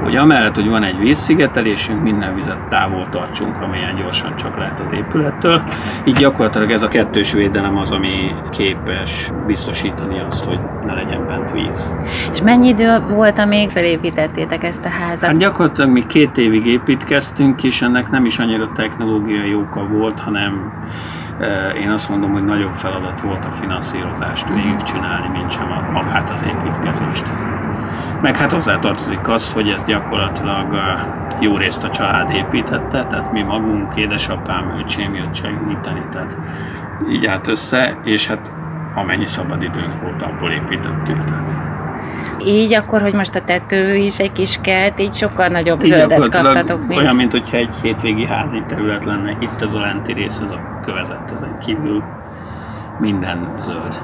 hogy 0.04 0.16
amellett, 0.16 0.56
hogy 0.56 0.70
van 0.70 0.84
egy 0.84 0.98
vízszigetelésünk, 0.98 2.04
minden 2.04 2.36
vizet 2.36 2.68
távol 2.68 3.08
tartsunk, 3.10 3.62
amilyen 3.62 3.96
gyorsan 3.96 4.36
csak 4.36 4.58
lehet 4.58 4.80
az 4.80 4.92
épülettől. 4.92 5.64
Így 6.06 6.16
gyakorlatilag 6.16 6.72
ez 6.72 6.84
a 6.84 6.88
kettős 6.88 7.34
védelem 7.34 7.78
az, 7.78 7.92
ami 7.92 8.36
képes 8.50 9.32
biztosítani 9.48 10.20
azt, 10.20 10.44
hogy 10.44 10.60
ne 10.86 10.94
legyen 10.94 11.26
bent 11.28 11.52
víz. 11.52 11.90
És 12.32 12.42
mennyi 12.42 12.68
idő 12.68 13.00
volt, 13.10 13.40
amíg 13.40 13.70
felépítettétek 13.70 14.64
ezt 14.64 14.86
a 14.86 14.90
házat? 14.90 15.30
Hát 15.30 15.38
gyakorlatilag 15.38 15.90
mi 15.90 16.06
két 16.08 16.38
évig 16.38 16.66
építkeztünk, 16.66 17.64
és 17.64 17.82
ennek 17.82 18.10
nem 18.10 18.26
is 18.26 18.40
annyira 18.40 18.72
technológiai 18.74 19.56
oka 19.56 19.88
volt, 19.88 20.20
hanem 20.20 20.74
én 21.82 21.90
azt 21.90 22.10
mondom, 22.10 22.32
hogy 22.32 22.44
nagyobb 22.44 22.74
feladat 22.74 23.22
volt 23.22 23.46
a 23.46 23.52
finanszírozást 23.52 24.50
végigcsinálni, 24.54 25.38
mint 25.38 25.52
sem 25.52 25.72
a, 25.72 25.92
magát 25.92 26.30
az 26.30 26.44
építkezést. 26.44 27.26
Meg 28.22 28.38
hát 28.38 28.52
hozzátartozik 28.52 29.28
az, 29.28 29.54
hogy 29.54 29.70
ez 29.70 29.84
gyakorlatilag 29.84 30.68
jó 31.40 31.58
részt 31.58 31.84
a 31.84 31.90
család 31.90 32.30
építette, 32.34 33.06
tehát 33.06 33.32
mi 33.32 33.42
magunk, 33.42 33.96
édesapám, 33.96 34.80
öcsém 34.84 35.16
jött 35.16 35.36
segíteni, 35.36 36.04
tehát 36.12 36.38
így 37.10 37.26
állt 37.26 37.48
össze, 37.48 37.98
és 38.04 38.28
hát 38.28 38.52
amennyi 39.00 39.28
szabad 39.28 39.64
időnk 39.64 40.02
volt, 40.02 40.22
abból 40.22 40.52
építettük. 40.52 41.24
Így 42.46 42.74
akkor, 42.74 43.02
hogy 43.02 43.14
most 43.14 43.36
a 43.36 43.42
tető 43.42 43.96
is 43.96 44.20
egy 44.20 44.32
kis 44.32 44.58
kert, 44.62 45.00
így 45.00 45.14
sokkal 45.14 45.48
nagyobb 45.48 45.84
így 45.84 45.90
zöldet 45.90 46.30
kaptatok. 46.30 46.88
Mint... 46.88 47.00
Olyan, 47.00 47.16
mint 47.16 47.32
hogyha 47.32 47.58
egy 47.58 47.76
hétvégi 47.82 48.26
házi 48.26 48.64
terület 48.68 49.06
lenne. 49.06 49.38
Itt 49.40 49.62
ez 49.62 49.74
a 49.74 49.80
lenti 49.80 50.14
rész, 50.14 50.40
ez 50.44 50.52
a 50.52 50.80
kövezett, 50.86 51.32
ezen 51.36 51.60
kívül 51.60 52.04
minden 53.00 53.54
zöld. 53.62 54.02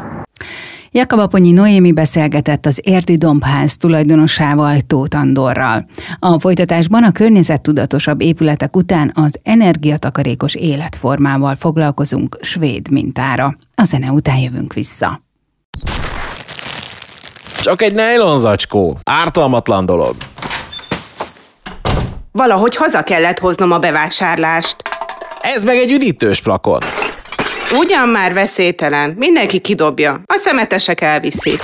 Jakabaponyi 0.98 1.52
Noémi 1.52 1.92
beszélgetett 1.92 2.66
az 2.66 2.80
Érdi 2.84 3.16
Dombház 3.16 3.78
tulajdonosával 3.78 4.82
Tóth 4.82 5.18
Andorral. 5.18 5.86
A 6.20 6.40
folytatásban 6.40 7.04
a 7.04 7.12
környezettudatosabb 7.12 8.22
épületek 8.22 8.76
után 8.76 9.12
az 9.16 9.40
energiatakarékos 9.44 10.56
életformával 10.56 11.56
foglalkozunk 11.56 12.38
svéd 12.42 12.92
mintára. 12.92 13.58
A 13.76 13.84
zene 13.84 14.12
után 14.12 14.38
jövünk 14.38 14.74
vissza. 14.74 15.22
Csak 17.62 17.82
egy 17.82 17.94
nejlonzacskó. 17.96 18.98
Ártalmatlan 19.04 19.86
dolog. 19.86 20.16
Valahogy 22.32 22.76
haza 22.76 23.02
kellett 23.02 23.40
hoznom 23.40 23.72
a 23.72 23.80
bevásárlást. 23.80 24.76
Ez 25.42 25.64
meg 25.64 25.76
egy 25.76 25.92
üdítős 25.92 26.42
plakon. 26.42 26.82
Ugyan 27.72 28.10
már 28.10 28.34
veszélytelen, 28.34 29.14
mindenki 29.18 29.60
kidobja, 29.60 30.22
a 30.26 30.38
szemetesek 30.38 31.02
elviszik. 31.02 31.62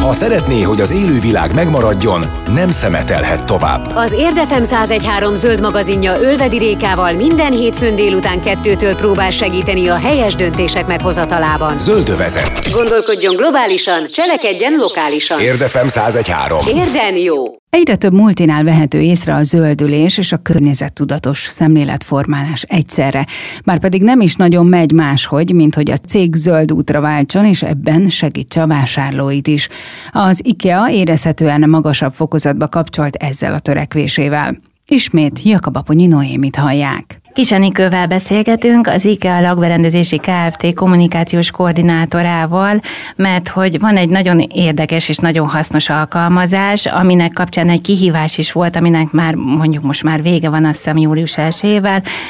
Ha 0.00 0.12
szeretné, 0.12 0.62
hogy 0.62 0.80
az 0.80 0.90
élővilág 0.90 1.54
megmaradjon, 1.54 2.42
nem 2.54 2.70
szemetelhet 2.70 3.44
tovább. 3.44 3.92
Az 3.94 4.12
Érdefem 4.12 4.62
1013 4.62 5.34
zöld 5.34 5.60
magazinja 5.60 6.20
Ölvedi 6.20 6.58
Rékával 6.58 7.12
minden 7.12 7.52
hétfőn 7.52 7.96
délután 7.96 8.40
kettőtől 8.40 8.94
próbál 8.94 9.30
segíteni 9.30 9.88
a 9.88 9.98
helyes 9.98 10.34
döntések 10.34 10.86
meghozatalában. 10.86 11.78
Zöldövezet. 11.78 12.72
Gondolkodjon 12.72 13.36
globálisan, 13.36 14.06
cselekedjen 14.12 14.72
lokálisan. 14.76 15.40
Érdefem 15.40 15.86
1013. 15.86 16.58
Érden 16.66 17.16
jó! 17.16 17.44
Egyre 17.70 17.96
több 17.96 18.12
multinál 18.12 18.64
vehető 18.64 19.00
észre 19.00 19.34
a 19.34 19.42
zöldülés 19.42 20.18
és 20.18 20.32
a 20.32 20.36
környezettudatos 20.36 21.38
szemléletformálás 21.38 22.62
egyszerre. 22.62 23.26
Márpedig 23.64 24.02
nem 24.02 24.20
is 24.20 24.34
nagyon 24.34 24.66
megy 24.66 24.92
máshogy, 24.92 25.52
mint 25.52 25.74
hogy 25.74 25.90
a 25.90 25.96
cég 25.96 26.34
zöld 26.34 26.72
útra 26.72 27.00
váltson, 27.00 27.44
és 27.44 27.62
ebben 27.62 28.08
segítse 28.08 28.62
a 28.62 28.66
vásárlóit 28.66 29.46
is. 29.46 29.68
Az 30.10 30.40
IKEA 30.44 30.90
érezhetően 30.90 31.70
magasabb 31.70 32.12
fokozatba 32.12 32.68
kapcsolt 32.68 33.16
ezzel 33.16 33.54
a 33.54 33.58
törekvésével. 33.58 34.58
Ismét 34.86 35.42
Jakabaponyi 35.42 36.06
Noémit 36.06 36.56
hallják. 36.56 37.17
Kis 37.38 37.52
Enikővel 37.52 38.06
beszélgetünk, 38.06 38.86
az 38.86 39.04
IKEA 39.04 39.40
lakberendezési 39.40 40.18
Kft. 40.18 40.74
kommunikációs 40.74 41.50
koordinátorával, 41.50 42.80
mert 43.16 43.48
hogy 43.48 43.80
van 43.80 43.96
egy 43.96 44.08
nagyon 44.08 44.40
érdekes 44.40 45.08
és 45.08 45.16
nagyon 45.16 45.48
hasznos 45.48 45.88
alkalmazás, 45.88 46.86
aminek 46.86 47.32
kapcsán 47.32 47.68
egy 47.68 47.80
kihívás 47.80 48.38
is 48.38 48.52
volt, 48.52 48.76
aminek 48.76 49.10
már 49.10 49.34
mondjuk 49.34 49.82
most 49.82 50.02
már 50.02 50.22
vége 50.22 50.50
van, 50.50 50.64
azt 50.64 50.76
hiszem 50.76 50.96
július 50.96 51.36
1 51.36 51.80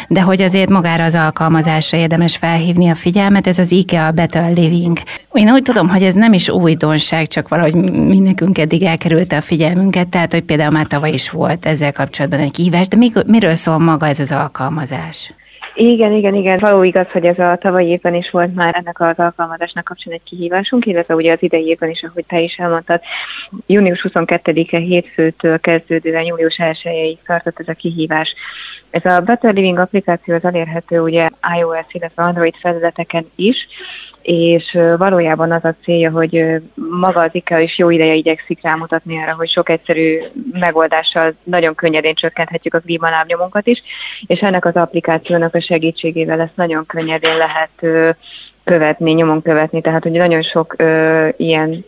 de 0.09 0.21
hogy 0.21 0.43
azért 0.43 0.71
magára 0.71 1.05
az 1.05 1.15
alkalmazásra 1.15 1.99
érdemes 1.99 2.37
felhívni 2.37 2.89
a 2.89 2.95
figyelmet, 2.95 3.47
ez 3.47 3.59
az 3.59 3.71
IKEA 3.71 4.11
Better 4.11 4.53
Living. 4.55 4.99
Én 5.33 5.51
úgy 5.51 5.63
tudom, 5.63 5.89
hogy 5.89 6.03
ez 6.03 6.15
nem 6.15 6.33
is 6.33 6.49
újdonság, 6.49 7.27
csak 7.27 7.49
valahogy 7.49 7.75
mindenkünk 7.93 8.59
eddig 8.59 8.83
elkerülte 8.83 9.37
a 9.37 9.41
figyelmünket, 9.41 10.09
tehát 10.09 10.33
hogy 10.33 10.43
például 10.43 10.71
már 10.71 10.87
tavaly 10.87 11.13
is 11.13 11.31
volt 11.31 11.67
ezzel 11.67 11.93
kapcsolatban 11.93 12.41
egy 12.41 12.51
kihívás, 12.51 12.89
de 12.89 12.97
miről 13.27 13.55
szól 13.55 13.79
maga 13.79 14.07
ez 14.07 14.21
az 14.21 14.33
alkalmazás? 14.33 14.98
Alkalmazás. 14.99 15.33
Igen, 15.75 16.13
igen, 16.13 16.35
igen. 16.35 16.59
Való 16.61 16.83
igaz, 16.83 17.07
hogy 17.11 17.25
ez 17.25 17.39
a 17.39 17.57
tavalyi 17.61 17.89
évben 17.89 18.15
is 18.15 18.31
volt 18.31 18.55
már 18.55 18.75
ennek 18.77 19.01
az 19.01 19.19
alkalmazásnak 19.19 19.85
kapcsán 19.85 20.13
egy 20.13 20.23
kihívásunk, 20.25 20.87
illetve 20.87 21.15
ugye 21.15 21.33
az 21.33 21.43
idei 21.43 21.67
évben 21.67 21.91
is, 21.91 22.03
ahogy 22.03 22.25
te 22.27 22.41
is 22.41 22.57
elmondtad, 22.57 23.01
június 23.67 24.07
22-e 24.09 24.79
hétfőtől 24.79 25.61
kezdődően 25.61 26.25
július 26.25 26.57
1-ig 26.59 27.17
tartott 27.27 27.61
ez 27.61 27.69
a 27.69 27.73
kihívás. 27.73 28.35
Ez 28.91 29.05
a 29.05 29.21
Better 29.21 29.55
Living 29.55 29.79
applikáció 29.79 30.35
az 30.35 30.45
elérhető 30.45 31.01
ugye 31.01 31.29
iOS, 31.59 31.87
illetve 31.93 32.23
Android 32.23 32.55
felületeken 32.61 33.31
is, 33.35 33.57
és 34.31 34.79
valójában 34.97 35.53
az 35.53 35.65
a 35.65 35.75
célja, 35.83 36.11
hogy 36.11 36.45
maga 36.75 37.21
az 37.21 37.31
IKEA 37.33 37.59
is 37.59 37.79
jó 37.79 37.91
ideje 37.91 38.15
igyekszik 38.15 38.59
rámutatni 38.63 39.23
arra, 39.23 39.35
hogy 39.35 39.51
sok 39.51 39.69
egyszerű 39.69 40.19
megoldással 40.53 41.35
nagyon 41.43 41.75
könnyedén 41.75 42.15
csökkenthetjük 42.15 42.75
a 42.75 42.79
klímalábnyomunkat 42.79 43.67
is, 43.67 43.83
és 44.27 44.41
ennek 44.41 44.65
az 44.65 44.77
applikációnak 44.77 45.55
a 45.55 45.61
segítségével 45.61 46.41
ezt 46.41 46.57
nagyon 46.57 46.87
könnyedén 46.87 47.37
lehet 47.37 48.07
követni, 48.65 49.13
nyomon 49.13 49.43
követni, 49.43 49.81
tehát 49.81 50.03
hogy 50.03 50.13
nagyon 50.13 50.43
sok 50.43 50.75
ö, 50.77 51.29
ilyen 51.37 51.85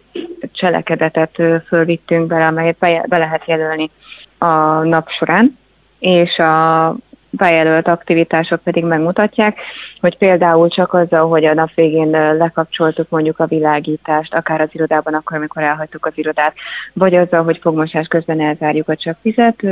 cselekedetet 0.52 1.38
ö, 1.38 1.56
fölvittünk 1.66 2.26
bele, 2.26 2.46
amelyet 2.46 2.76
be, 2.78 3.04
be 3.08 3.18
lehet 3.18 3.42
jelölni 3.46 3.90
a 4.38 4.46
nap 4.82 5.08
során, 5.08 5.58
és 5.98 6.38
a 6.38 6.94
bejelölt 7.30 7.88
aktivitások 7.88 8.60
pedig 8.62 8.84
megmutatják, 8.84 9.58
hogy 10.00 10.16
például 10.16 10.68
csak 10.68 10.92
azzal, 10.92 11.28
hogy 11.28 11.44
a 11.44 11.54
nap 11.54 11.74
végén 11.74 12.10
lekapcsoltuk 12.36 13.08
mondjuk 13.08 13.38
a 13.38 13.46
világítást, 13.46 14.34
akár 14.34 14.60
az 14.60 14.68
irodában, 14.72 15.14
akkor, 15.14 15.36
amikor 15.36 15.62
elhagytuk 15.62 16.06
az 16.06 16.12
irodát, 16.14 16.54
vagy 16.92 17.14
azzal, 17.14 17.42
hogy 17.42 17.58
fogmosás 17.62 18.06
közben 18.06 18.40
elzárjuk 18.40 18.88
a 18.88 18.96
csapvizet, 18.96 19.62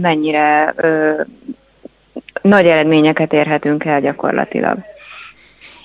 mennyire 0.00 0.72
ö, 0.76 1.12
nagy 2.42 2.66
eredményeket 2.66 3.32
érhetünk 3.32 3.84
el 3.84 4.00
gyakorlatilag. 4.00 4.78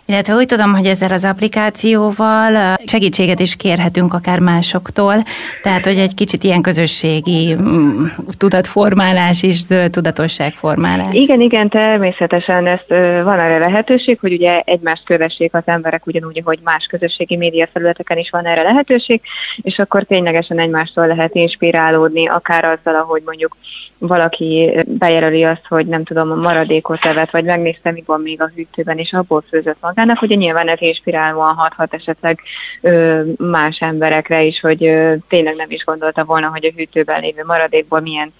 Illetve 0.08 0.36
úgy 0.36 0.46
tudom, 0.46 0.74
hogy 0.74 0.86
ezzel 0.86 1.12
az 1.12 1.24
applikációval 1.24 2.78
segítséget 2.86 3.40
is 3.40 3.56
kérhetünk 3.56 4.14
akár 4.14 4.40
másoktól, 4.40 5.24
tehát 5.64 5.86
hogy 5.86 5.98
egy 5.98 6.14
kicsit 6.14 6.44
ilyen 6.44 6.62
közösségi 6.62 7.54
mm, 7.54 8.06
tudatformálás 8.38 9.44
is, 9.44 9.64
zöld 9.64 9.92
tudatosságformálás. 9.92 11.14
Igen, 11.14 11.42
igen, 11.42 11.70
természetesen 11.70 12.68
ezt 12.68 12.88
van 13.24 13.40
erre 13.40 13.58
lehetőség, 13.58 14.20
hogy 14.20 14.34
ugye 14.34 14.60
egymást 14.60 15.06
kövessék 15.06 15.54
az 15.54 15.64
emberek 15.66 16.06
ugyanúgy, 16.06 16.42
hogy 16.44 16.60
más 16.64 16.86
közösségi 16.86 17.38
média 17.38 17.68
felületeken 17.74 18.18
is 18.18 18.30
van 18.30 18.46
erre 18.46 18.62
lehetőség, 18.62 19.22
és 19.62 19.80
akkor 19.80 20.04
ténylegesen 20.04 20.60
egymástól 20.60 21.08
lehet 21.08 21.36
inspirálódni, 21.36 22.28
akár 22.28 22.64
azzal, 22.64 22.96
ahogy 22.96 23.22
mondjuk 23.26 23.58
valaki 23.98 24.80
bejelöli 24.88 25.44
azt, 25.44 25.66
hogy 25.68 25.86
nem 25.86 26.04
tudom, 26.04 26.32
a 26.32 26.36
maradékot 26.36 27.06
evett, 27.06 27.30
vagy 27.30 27.44
megnézte, 27.44 27.92
mi 27.92 28.04
van 28.06 28.22
még 28.22 28.42
a 28.42 28.52
hűtőben, 28.56 28.98
és 28.98 29.14
abból 29.14 29.44
főzött 29.50 29.78
magának, 29.96 30.18
hogy 30.18 30.38
nyilván 30.38 30.68
ez 30.68 30.82
inspirálóan 30.82 31.56
hathat 31.56 31.94
esetleg 31.94 32.40
ö, 32.82 33.22
más 33.38 33.78
emberekre 33.80 34.44
is, 34.44 34.60
hogy 34.60 34.86
ö, 34.86 35.14
tényleg 35.28 35.56
nem 35.56 35.72
is 35.72 35.84
gondolta 35.84 36.24
volna, 36.24 36.48
hogy 36.48 36.66
a 36.66 36.72
hűtőben 36.76 37.22
lévő 37.22 37.44
maradékból 37.46 38.00
milyen 38.00 38.34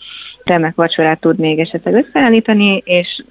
remek 0.44 0.76
vacsorát 0.76 1.20
tud 1.20 1.40
még 1.40 1.60
esetleg 1.60 1.94
összeállítani, 1.94 2.82
és 2.86 3.24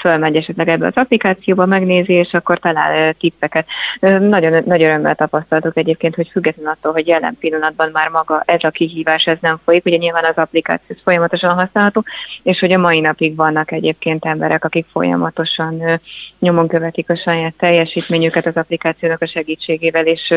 fölmegy 0.00 0.36
esetleg 0.36 0.68
ebbe 0.68 0.86
az 0.86 0.96
applikációba, 0.96 1.66
megnézi, 1.66 2.12
és 2.12 2.32
akkor 2.32 2.58
talál 2.58 3.12
tippeket. 3.12 3.66
Nagyon 4.00 4.62
nagy 4.66 4.82
örömmel 4.82 5.14
tapasztaltuk 5.14 5.76
egyébként, 5.76 6.14
hogy 6.14 6.28
független 6.32 6.66
attól, 6.66 6.92
hogy 6.92 7.06
jelen 7.06 7.36
pillanatban 7.40 7.90
már 7.92 8.08
maga 8.08 8.42
ez 8.46 8.62
a 8.62 8.70
kihívás, 8.70 9.24
ez 9.24 9.36
nem 9.40 9.60
folyik, 9.64 9.84
ugye 9.84 9.96
nyilván 9.96 10.24
az 10.24 10.36
applikáció 10.36 10.96
folyamatosan 11.04 11.54
használható, 11.54 12.04
és 12.42 12.58
hogy 12.58 12.72
a 12.72 12.78
mai 12.78 13.00
napig 13.00 13.36
vannak 13.36 13.72
egyébként 13.72 14.24
emberek, 14.24 14.64
akik 14.64 14.86
folyamatosan 14.92 16.00
nyomon 16.38 16.68
követik 16.68 17.10
a 17.10 17.16
saját 17.16 17.54
teljesítményüket 17.58 18.46
az 18.46 18.56
applikációnak 18.56 19.22
a 19.22 19.26
segítségével, 19.26 20.06
és, 20.06 20.34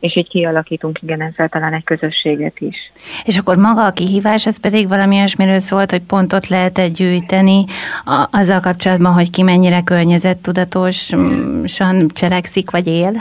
és 0.00 0.16
így 0.16 0.28
kialakítunk 0.28 1.02
igen 1.02 1.22
ezzel 1.22 1.48
talán 1.48 1.72
egy 1.72 1.84
közösséget 1.84 2.60
is. 2.60 2.92
És 3.24 3.36
akkor 3.36 3.56
maga 3.56 3.84
a 3.84 3.90
kihívás, 3.90 4.46
ez 4.46 4.60
pedig 4.60 4.88
valami 4.88 5.16
olyasmiről 5.16 5.60
szólt, 5.60 5.90
hogy 5.90 6.02
pontot 6.02 6.48
lehet 6.48 6.92
gyűjteni 6.92 7.64
a, 8.04 8.28
azzal 8.30 8.60
kapcsolatban, 8.60 8.99
hogy 9.08 9.30
ki 9.30 9.42
mennyire 9.42 9.82
környezettudatosan 9.82 12.08
cselekszik 12.08 12.70
vagy 12.70 12.86
él? 12.86 13.12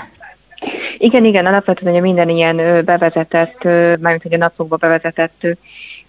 Igen, 0.98 1.26
igen, 1.26 1.46
alapvetően 1.46 1.92
ugye 1.92 2.02
minden 2.02 2.30
ilyen 2.30 2.86
bevezetett, 2.86 3.64
mármint 3.64 4.22
hogy 4.22 4.34
a 4.34 4.38
napokba 4.38 4.76
bevezetett 4.76 5.46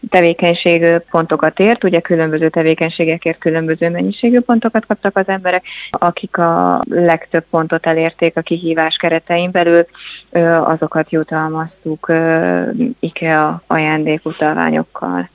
tevékenység 0.09 0.85
pontokat 1.11 1.59
ért, 1.59 1.85
ugye 1.85 2.00
különböző 2.00 2.48
tevékenységekért 2.48 3.38
különböző 3.38 3.90
mennyiségű 3.90 4.40
pontokat 4.40 4.87
kaptak 4.87 5.16
az 5.16 5.28
emberek, 5.28 5.64
akik 5.90 6.38
a 6.38 6.80
legtöbb 6.88 7.44
pontot 7.50 7.87
elérték 7.87 8.37
a 8.37 8.40
kihívás 8.40 8.96
keretein 8.96 9.50
belül, 9.50 9.87
azokat 10.64 11.12
jutalmaztuk 11.12 12.12
IKEA 13.00 13.62
ajándékutalványokkal. 13.66 15.28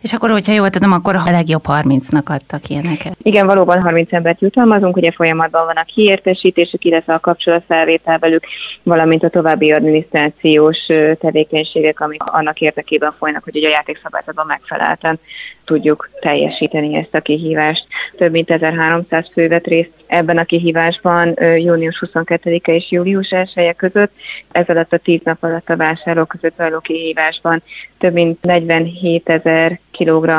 És 0.00 0.12
akkor, 0.12 0.30
hogyha 0.30 0.52
jól 0.52 0.70
tudom, 0.70 0.92
akkor 0.92 1.16
a 1.16 1.30
legjobb 1.30 1.64
30-nak 1.66 2.24
adtak 2.24 2.68
ilyeneket. 2.68 3.16
Igen, 3.22 3.46
valóban 3.46 3.82
30 3.82 4.12
embert 4.12 4.40
jutalmazunk, 4.40 4.96
ugye 4.96 5.10
folyamatban 5.10 5.66
van 5.66 5.76
a 5.76 5.84
kiértesítésük, 5.84 6.84
illetve 6.84 7.14
a 7.14 7.20
kapcsolatfelvétel 7.20 8.18
velük, 8.18 8.44
valamint 8.82 9.24
a 9.24 9.28
további 9.28 9.72
adminisztrációs 9.72 10.78
tevékenységek, 11.20 12.00
amik 12.00 12.22
annak 12.22 12.60
érdekében 12.60 13.14
folynak, 13.18 13.44
hogy 13.44 13.64
a 13.64 13.68
játékszabályzatban 13.68 14.46
megfelelten 14.46 15.18
tudjuk 15.64 16.10
teljesíteni 16.20 16.94
ezt 16.94 17.14
a 17.14 17.20
kihívást. 17.20 17.86
Több 18.16 18.30
mint 18.32 18.50
1300 18.50 19.28
fő 19.32 19.48
vett 19.48 19.66
részt 19.66 19.90
ebben 20.06 20.38
a 20.38 20.44
kihívásban 20.44 21.36
június 21.56 22.02
22-e 22.06 22.74
és 22.74 22.90
július 22.90 23.30
1 23.30 23.50
-e 23.54 23.72
között. 23.72 24.12
Ez 24.52 24.68
alatt 24.68 24.92
a 24.92 24.98
10 24.98 25.20
nap 25.24 25.42
alatt 25.42 25.68
a 25.68 25.76
vásárlók 25.76 26.28
között 26.28 26.56
való 26.56 26.78
kihívásban 26.78 27.62
több 27.98 28.12
mint 28.12 28.44
47 28.44 29.28
ezer 29.28 29.78
kg 29.98 30.30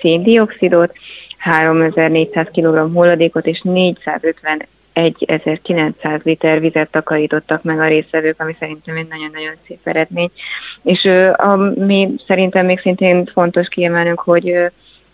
széndiokszidot, 0.00 0.92
3400 1.38 2.48
kg 2.52 2.92
hulladékot 2.92 3.46
és 3.46 3.60
450 3.62 4.66
1900 5.18 6.20
liter 6.22 6.60
vizet 6.60 6.90
takarítottak 6.90 7.62
meg 7.62 7.78
a 7.78 7.86
részvevők, 7.86 8.40
ami 8.40 8.56
szerintem 8.58 8.96
egy 8.96 9.06
nagyon-nagyon 9.08 9.54
szép 9.66 9.80
eredmény. 9.82 10.30
És 10.82 11.08
ami 11.36 12.10
szerintem 12.26 12.66
még 12.66 12.80
szintén 12.80 13.26
fontos 13.26 13.68
kiemelnünk, 13.68 14.20
hogy 14.20 14.70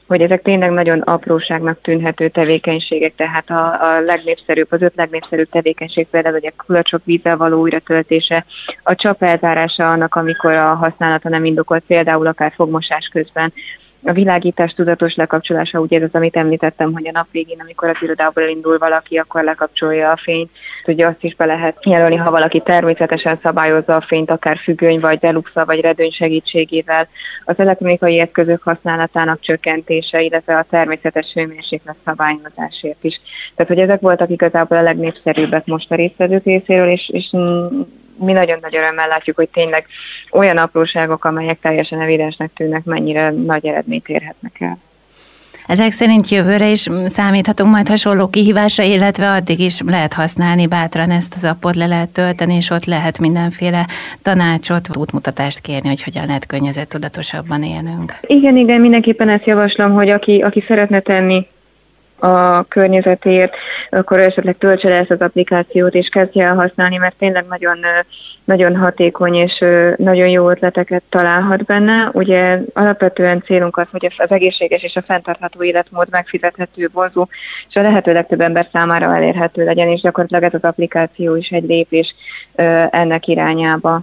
hogy 0.07 0.21
ezek 0.21 0.43
tényleg 0.43 0.71
nagyon 0.71 1.01
apróságnak 1.01 1.81
tűnhető 1.81 2.29
tevékenységek, 2.29 3.15
tehát 3.15 3.51
a, 3.51 3.95
a 3.95 4.01
legnépszerűbb, 4.01 4.67
az 4.71 4.83
öt 4.83 4.95
legnépszerűbb 4.97 5.49
tevékenység 5.51 6.07
például, 6.11 6.35
hogy 6.35 6.53
a 6.57 6.63
kulacsok 6.67 7.01
vízzel 7.05 7.37
való 7.37 7.61
újratöltése, 7.61 8.45
a 8.83 8.95
csap 8.95 9.23
elzárása 9.23 9.91
annak, 9.91 10.15
amikor 10.15 10.53
a 10.53 10.75
használata 10.75 11.29
nem 11.29 11.45
indokolt, 11.45 11.83
például 11.87 12.27
akár 12.27 12.53
fogmosás 12.55 13.09
közben, 13.13 13.53
a 14.05 14.13
világítás 14.13 14.73
tudatos 14.73 15.15
lekapcsolása, 15.15 15.81
ugye 15.81 16.01
az, 16.03 16.09
amit 16.13 16.37
említettem, 16.37 16.93
hogy 16.93 17.07
a 17.07 17.11
nap 17.13 17.27
végén, 17.31 17.61
amikor 17.61 17.89
az 17.89 17.97
irodából 18.01 18.43
indul 18.43 18.79
valaki, 18.79 19.17
akkor 19.17 19.43
lekapcsolja 19.45 20.11
a 20.11 20.17
fényt. 20.17 20.51
Ugye 20.87 21.07
azt 21.07 21.25
is 21.25 21.35
be 21.35 21.45
lehet 21.45 21.87
jelölni, 21.87 22.17
ha 22.17 22.31
valaki 22.31 22.61
természetesen 22.61 23.39
szabályozza 23.43 23.97
a 23.97 24.01
fényt, 24.01 24.31
akár 24.31 24.57
függöny, 24.57 25.01
vagy 25.01 25.19
deluxa, 25.19 25.65
vagy 25.65 25.81
redőny 25.81 26.11
segítségével. 26.11 27.09
Az 27.45 27.59
elektronikai 27.59 28.19
eszközök 28.19 28.63
használatának 28.63 29.41
csökkentése, 29.41 30.21
illetve 30.21 30.57
a 30.57 30.67
természetes 30.71 31.33
hőmérséklet 31.35 31.97
szabályozásért 32.05 33.05
is. 33.05 33.21
Tehát, 33.55 33.73
hogy 33.73 33.81
ezek 33.81 34.01
voltak 34.01 34.31
igazából 34.31 34.77
a 34.77 34.83
legnépszerűbbek 34.83 35.67
most 35.67 35.91
a 35.91 35.95
résztvevők 35.95 36.45
részéről, 36.45 36.89
és, 36.89 37.09
és 37.13 37.31
mi 38.23 38.33
nagyon 38.33 38.59
nagy 38.61 38.77
örömmel 38.77 39.09
látjuk, 39.09 39.37
hogy 39.37 39.49
tényleg 39.49 39.87
olyan 40.31 40.57
apróságok, 40.57 41.25
amelyek 41.25 41.61
teljesen 41.61 42.01
evidensnek 42.01 42.51
tűnnek, 42.55 42.85
mennyire 42.85 43.31
nagy 43.31 43.67
eredményt 43.67 44.09
érhetnek 44.09 44.61
el. 44.61 44.79
Ezek 45.67 45.93
szerint 45.93 46.29
jövőre 46.29 46.71
is 46.71 46.87
számíthatunk 47.07 47.73
majd 47.73 47.89
hasonló 47.89 48.29
kihívásra, 48.29 48.85
illetve 48.85 49.31
addig 49.31 49.61
is 49.61 49.81
lehet 49.87 50.13
használni 50.13 50.67
bátran 50.67 51.11
ezt 51.11 51.35
az 51.37 51.45
appot 51.45 51.77
le 51.77 51.87
lehet 51.87 52.11
tölteni, 52.11 52.55
és 52.55 52.71
ott 52.71 52.85
lehet 52.85 53.19
mindenféle 53.19 53.87
tanácsot, 54.23 54.97
útmutatást 54.97 55.61
kérni, 55.61 55.89
hogy 55.89 56.03
hogyan 56.03 56.27
lehet 56.27 56.89
tudatosabban 56.89 57.63
élnünk. 57.63 58.15
Igen, 58.21 58.57
igen, 58.57 58.81
mindenképpen 58.81 59.29
ezt 59.29 59.47
javaslom, 59.47 59.93
hogy 59.93 60.09
aki, 60.09 60.41
aki 60.41 60.65
szeretne 60.67 61.01
tenni 61.01 61.47
a 62.23 62.65
környezetért, 62.69 63.55
akkor 63.91 64.19
esetleg 64.19 64.59
töltse 64.59 64.89
le 64.89 64.99
ezt 64.99 65.11
az 65.11 65.21
applikációt, 65.21 65.95
és 65.95 66.09
kezdje 66.09 66.45
el 66.45 66.55
használni, 66.55 66.97
mert 66.97 67.15
tényleg 67.19 67.45
nagyon, 67.49 67.79
nagyon 68.45 68.77
hatékony, 68.77 69.35
és 69.35 69.65
nagyon 69.97 70.29
jó 70.29 70.51
ötleteket 70.51 71.03
találhat 71.09 71.65
benne. 71.65 72.11
Ugye 72.13 72.59
alapvetően 72.73 73.43
célunk 73.45 73.77
az, 73.77 73.87
hogy 73.91 74.15
az 74.17 74.31
egészséges 74.31 74.83
és 74.83 74.97
a 74.97 75.03
fenntartható 75.03 75.63
életmód 75.63 76.07
megfizethető, 76.11 76.89
vonzó, 76.93 77.29
és 77.69 77.77
a 77.77 77.83
lehető 77.83 78.13
legtöbb 78.13 78.41
ember 78.41 78.69
számára 78.73 79.17
elérhető 79.17 79.65
legyen, 79.65 79.89
és 79.89 80.01
gyakorlatilag 80.01 80.43
ez 80.43 80.55
az 80.55 80.69
applikáció 80.69 81.37
is 81.37 81.49
egy 81.49 81.65
lépés 81.65 82.15
ennek 82.91 83.27
irányába. 83.27 84.03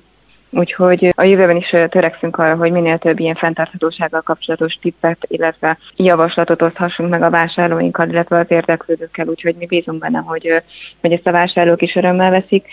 Úgyhogy 0.51 1.13
a 1.15 1.23
jövőben 1.23 1.55
is 1.55 1.75
törekszünk 1.89 2.37
arra, 2.37 2.55
hogy 2.55 2.71
minél 2.71 2.97
több 2.97 3.19
ilyen 3.19 3.35
fenntarthatósággal 3.35 4.21
kapcsolatos 4.21 4.73
tippet, 4.81 5.17
illetve 5.27 5.77
javaslatot 5.95 6.61
oszthassunk 6.61 7.09
meg 7.09 7.21
a 7.21 7.29
vásárlóinkkal, 7.29 8.09
illetve 8.09 8.37
az 8.37 8.45
érdeklődőkkel, 8.47 9.27
úgyhogy 9.27 9.55
mi 9.55 9.65
bízunk 9.65 9.99
benne, 9.99 10.19
hogy, 10.19 10.61
hogy 11.01 11.11
ezt 11.11 11.27
a 11.27 11.31
vásárlók 11.31 11.81
is 11.81 11.95
örömmel 11.95 12.29
veszik. 12.29 12.65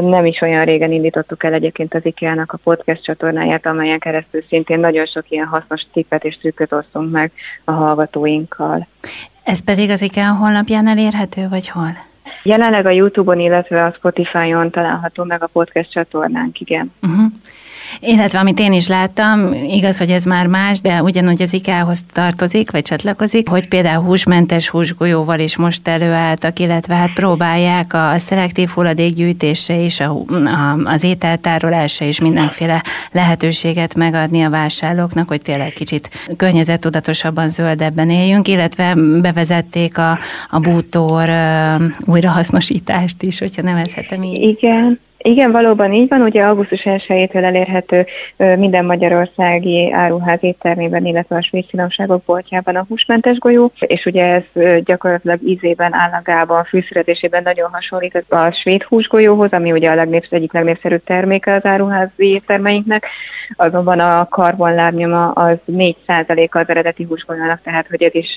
Nem 0.00 0.26
is 0.26 0.40
olyan 0.40 0.64
régen 0.64 0.92
indítottuk 0.92 1.44
el 1.44 1.52
egyébként 1.52 1.94
az 1.94 2.04
IKEA-nak 2.04 2.52
a 2.52 2.58
podcast 2.62 3.02
csatornáját, 3.02 3.66
amelyen 3.66 3.98
keresztül 3.98 4.42
szintén 4.48 4.80
nagyon 4.80 5.06
sok 5.06 5.30
ilyen 5.30 5.46
hasznos 5.46 5.86
tippet 5.92 6.24
és 6.24 6.38
trükköt 6.38 6.72
osztunk 6.72 7.10
meg 7.10 7.32
a 7.64 7.72
hallgatóinkkal. 7.72 8.86
Ez 9.42 9.64
pedig 9.64 9.90
az 9.90 10.02
IKEA 10.02 10.32
honlapján 10.32 10.88
elérhető, 10.88 11.48
vagy 11.48 11.68
hol? 11.68 12.10
Jelenleg 12.42 12.86
a 12.86 12.90
YouTube-on, 12.90 13.40
illetve 13.40 13.84
a 13.84 13.94
Spotify-on 13.98 14.70
található 14.70 15.24
meg 15.24 15.42
a 15.42 15.46
podcast 15.46 15.90
csatornánk, 15.90 16.60
igen. 16.60 16.92
Uh-huh. 17.02 17.32
Illetve 18.00 18.38
amit 18.38 18.58
én 18.58 18.72
is 18.72 18.88
láttam, 18.88 19.52
igaz, 19.52 19.98
hogy 19.98 20.10
ez 20.10 20.24
már 20.24 20.46
más, 20.46 20.80
de 20.80 21.02
ugyanúgy 21.02 21.42
az 21.42 21.52
IKEA-hoz 21.52 21.98
tartozik, 22.12 22.70
vagy 22.70 22.82
csatlakozik, 22.82 23.48
hogy 23.48 23.68
például 23.68 24.04
húsmentes 24.04 24.68
húsgolyóval 24.68 25.38
is 25.38 25.56
most 25.56 25.88
előálltak, 25.88 26.58
illetve 26.58 26.94
hát 26.94 27.12
próbálják 27.12 27.94
a 27.94 28.18
szelektív 28.18 28.68
hulladékgyűjtésre 28.68 29.82
és 29.84 30.00
a, 30.00 30.24
a, 30.28 30.78
az 30.84 31.04
ételtárolásra 31.04 32.06
is 32.06 32.20
mindenféle 32.20 32.82
lehetőséget 33.12 33.94
megadni 33.94 34.42
a 34.42 34.50
vásárlóknak, 34.50 35.28
hogy 35.28 35.42
tényleg 35.42 35.72
kicsit 35.72 36.10
környezettudatosabban, 36.36 37.48
zöldebben 37.48 38.10
éljünk, 38.10 38.48
illetve 38.48 38.94
bevezették 39.20 39.98
a, 39.98 40.18
a 40.50 40.58
bútor 40.58 41.30
újrahasznosítást 42.04 43.22
is, 43.22 43.38
hogyha 43.38 43.62
nevezhetem 43.62 44.22
így. 44.22 44.38
Igen. 44.38 45.00
Igen, 45.24 45.52
valóban 45.52 45.92
így 45.92 46.08
van. 46.08 46.22
Ugye 46.22 46.42
augusztus 46.42 46.82
1-től 46.84 47.44
elérhető 47.44 48.06
minden 48.36 48.84
magyarországi 48.84 49.92
áruház 49.92 50.38
éttermében, 50.40 51.06
illetve 51.06 51.36
a 51.36 51.42
svéd 51.42 51.64
finomságok 51.68 52.24
boltjában 52.24 52.76
a 52.76 52.84
húsmentes 52.88 53.38
golyó, 53.38 53.72
és 53.80 54.04
ugye 54.04 54.24
ez 54.24 54.62
gyakorlatilag 54.84 55.38
ízében, 55.42 55.94
állagában, 55.94 56.64
fűszerezésében 56.64 57.42
nagyon 57.42 57.70
hasonlít 57.72 58.24
a 58.28 58.50
svéd 58.50 58.82
húsgolyóhoz, 58.82 59.52
ami 59.52 59.72
ugye 59.72 59.90
a 59.90 59.94
legnépszerű, 59.94 60.36
egyik 60.36 60.52
legnépszerűbb 60.52 61.04
terméke 61.04 61.54
az 61.54 61.64
áruházi 61.64 62.12
éttermeinknek, 62.16 63.06
azonban 63.56 63.98
a 63.98 64.28
karbonlábnyoma 64.28 65.30
az 65.30 65.56
4%-a 65.72 66.58
az 66.58 66.68
eredeti 66.68 67.02
húsgolyónak, 67.02 67.60
tehát 67.62 67.86
hogy 67.88 68.02
ez 68.02 68.14
is 68.14 68.36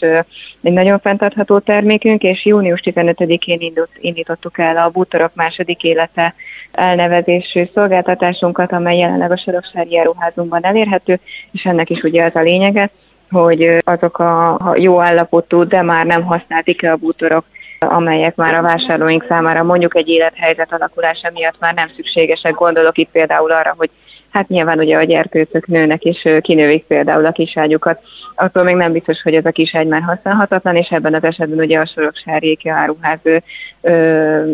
egy 0.61 0.73
nagyon 0.73 0.99
fenntartható 0.99 1.59
termékünk, 1.59 2.21
és 2.23 2.45
június 2.45 2.81
15-én 2.83 3.73
indítottuk 3.99 4.57
el 4.57 4.77
a 4.77 4.89
bútorok 4.89 5.31
második 5.35 5.83
élete 5.83 6.33
elnevezésű 6.75 7.69
szolgáltatásunkat, 7.73 8.71
amely 8.71 8.97
jelenleg 8.97 9.31
a 9.31 9.37
Soroksári 9.37 9.97
Áruházunkban 9.97 10.65
elérhető, 10.65 11.19
és 11.51 11.63
ennek 11.63 11.89
is 11.89 12.01
ugye 12.01 12.23
az 12.23 12.35
a 12.35 12.41
lényege, 12.41 12.89
hogy 13.31 13.77
azok 13.85 14.19
a 14.19 14.73
jó 14.75 15.01
állapotú, 15.01 15.63
de 15.63 15.81
már 15.81 16.05
nem 16.05 16.23
használt 16.23 16.67
IKEA 16.67 16.95
bútorok, 16.95 17.45
amelyek 17.79 18.35
már 18.35 18.53
a 18.53 18.61
vásárlóink 18.61 19.25
számára 19.27 19.63
mondjuk 19.63 19.95
egy 19.95 20.07
élethelyzet 20.07 20.73
alakulása 20.73 21.29
miatt 21.33 21.59
már 21.59 21.73
nem 21.73 21.89
szükségesek. 21.95 22.53
Gondolok 22.53 22.97
itt 22.97 23.09
például 23.11 23.51
arra, 23.51 23.73
hogy 23.77 23.89
hát 24.35 24.47
nyilván 24.47 24.79
ugye 24.79 24.97
a 24.97 25.03
gyerkőcök 25.03 25.67
nőnek, 25.67 26.01
és 26.01 26.29
kinővik 26.41 26.83
például 26.83 27.25
a 27.25 27.31
kiságyukat, 27.31 28.01
attól 28.35 28.63
még 28.63 28.75
nem 28.75 28.91
biztos, 28.91 29.21
hogy 29.21 29.33
ez 29.33 29.45
a 29.45 29.51
kiságy 29.51 29.87
már 29.87 30.01
használhatatlan, 30.01 30.75
és 30.75 30.87
ebben 30.89 31.13
az 31.13 31.23
esetben 31.23 31.59
ugye 31.59 31.79
a 31.79 31.85
Soroksári 31.85 32.49
IKEA 32.51 32.75
áruház 32.75 33.19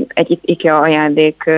egy 0.07 0.39
IKEA 0.41 0.79
ajándék 0.79 1.49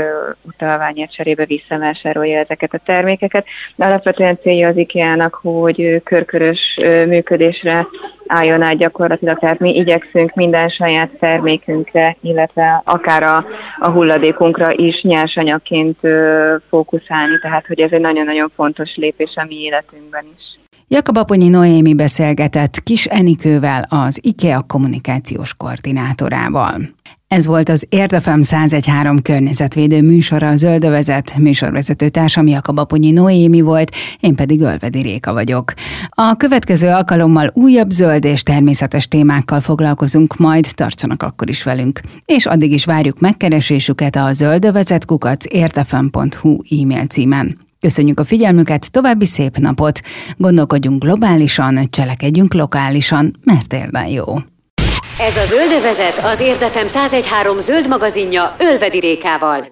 utalványért 0.41 1.11
cserébe 1.11 1.45
visszavásárolja 1.45 2.39
ezeket 2.39 2.73
a 2.73 2.81
termékeket. 2.85 3.45
De 3.75 3.85
alapvetően 3.85 4.37
célja 4.41 4.67
az 4.67 4.77
IKEA-nak, 4.77 5.39
hogy 5.41 6.01
körkörös 6.03 6.79
működésre 7.07 7.87
álljon 8.27 8.61
át 8.61 8.77
gyakorlatilag, 8.77 9.39
tehát 9.39 9.59
mi 9.59 9.75
igyekszünk 9.75 10.33
minden 10.33 10.69
saját 10.69 11.09
termékünkre, 11.19 12.15
illetve 12.21 12.81
akár 12.85 13.23
a, 13.23 13.45
a 13.79 13.89
hulladékunkra 13.89 14.73
is 14.73 15.01
nyersanyagként 15.01 15.99
fókuszálni, 16.69 17.39
tehát 17.41 17.67
hogy 17.67 17.79
ez 17.79 17.91
egy 17.91 18.01
nagyon-nagyon 18.13 18.51
fontos 18.55 18.95
lépés 18.95 19.35
a 19.35 19.45
mi 19.47 19.55
életünkben 19.55 20.25
is. 20.37 20.43
Jakab 20.87 21.17
Aponyi 21.17 21.47
Noémi 21.47 21.93
beszélgetett 21.93 22.83
Kis 22.83 23.05
Enikővel, 23.05 23.85
az 23.89 24.19
IKEA 24.21 24.61
kommunikációs 24.61 25.53
koordinátorával. 25.53 26.81
Ez 27.27 27.45
volt 27.45 27.69
az 27.69 27.85
Érdefem 27.89 28.39
1013 28.39 29.21
környezetvédő 29.21 30.01
műsora, 30.01 30.47
a 30.47 30.55
Zöldövezet 30.55 31.37
műsorvezető 31.37 32.09
társam 32.09 32.47
Jakab 32.47 32.79
Aponyi 32.79 33.11
Noémi 33.11 33.61
volt, 33.61 33.95
én 34.19 34.35
pedig 34.35 34.61
Ölvedi 34.61 35.01
Réka 35.01 35.33
vagyok. 35.33 35.73
A 36.09 36.35
következő 36.35 36.87
alkalommal 36.87 37.51
újabb 37.53 37.89
zöld 37.89 38.25
és 38.25 38.43
természetes 38.43 39.07
témákkal 39.07 39.61
foglalkozunk, 39.61 40.37
majd 40.37 40.67
tartsanak 40.75 41.23
akkor 41.23 41.49
is 41.49 41.63
velünk. 41.63 41.99
És 42.25 42.45
addig 42.45 42.71
is 42.71 42.85
várjuk 42.85 43.19
megkeresésüket 43.19 44.15
a 44.15 44.33
zöldövezetkukac 44.33 45.45
érdefem.hu 45.53 46.57
e-mail 46.81 47.05
címen. 47.05 47.62
Köszönjük 47.83 48.19
a 48.19 48.23
figyelmüket, 48.23 48.91
további 48.91 49.25
szép 49.25 49.57
napot! 49.57 49.99
Gondolkodjunk 50.37 51.03
globálisan, 51.03 51.87
cselekedjünk 51.89 52.53
lokálisan, 52.53 53.35
mert 53.43 53.73
érden 53.73 54.07
jó. 54.07 54.25
Ez 55.19 55.37
a 55.37 55.45
Zöldövezet 55.45 56.19
az 56.23 56.39
Érdefem 56.39 56.85
1013 56.85 57.59
zöld 57.59 57.87
magazinja 57.87 58.55
Ölvedi 58.59 58.99
Rékával. 58.99 59.61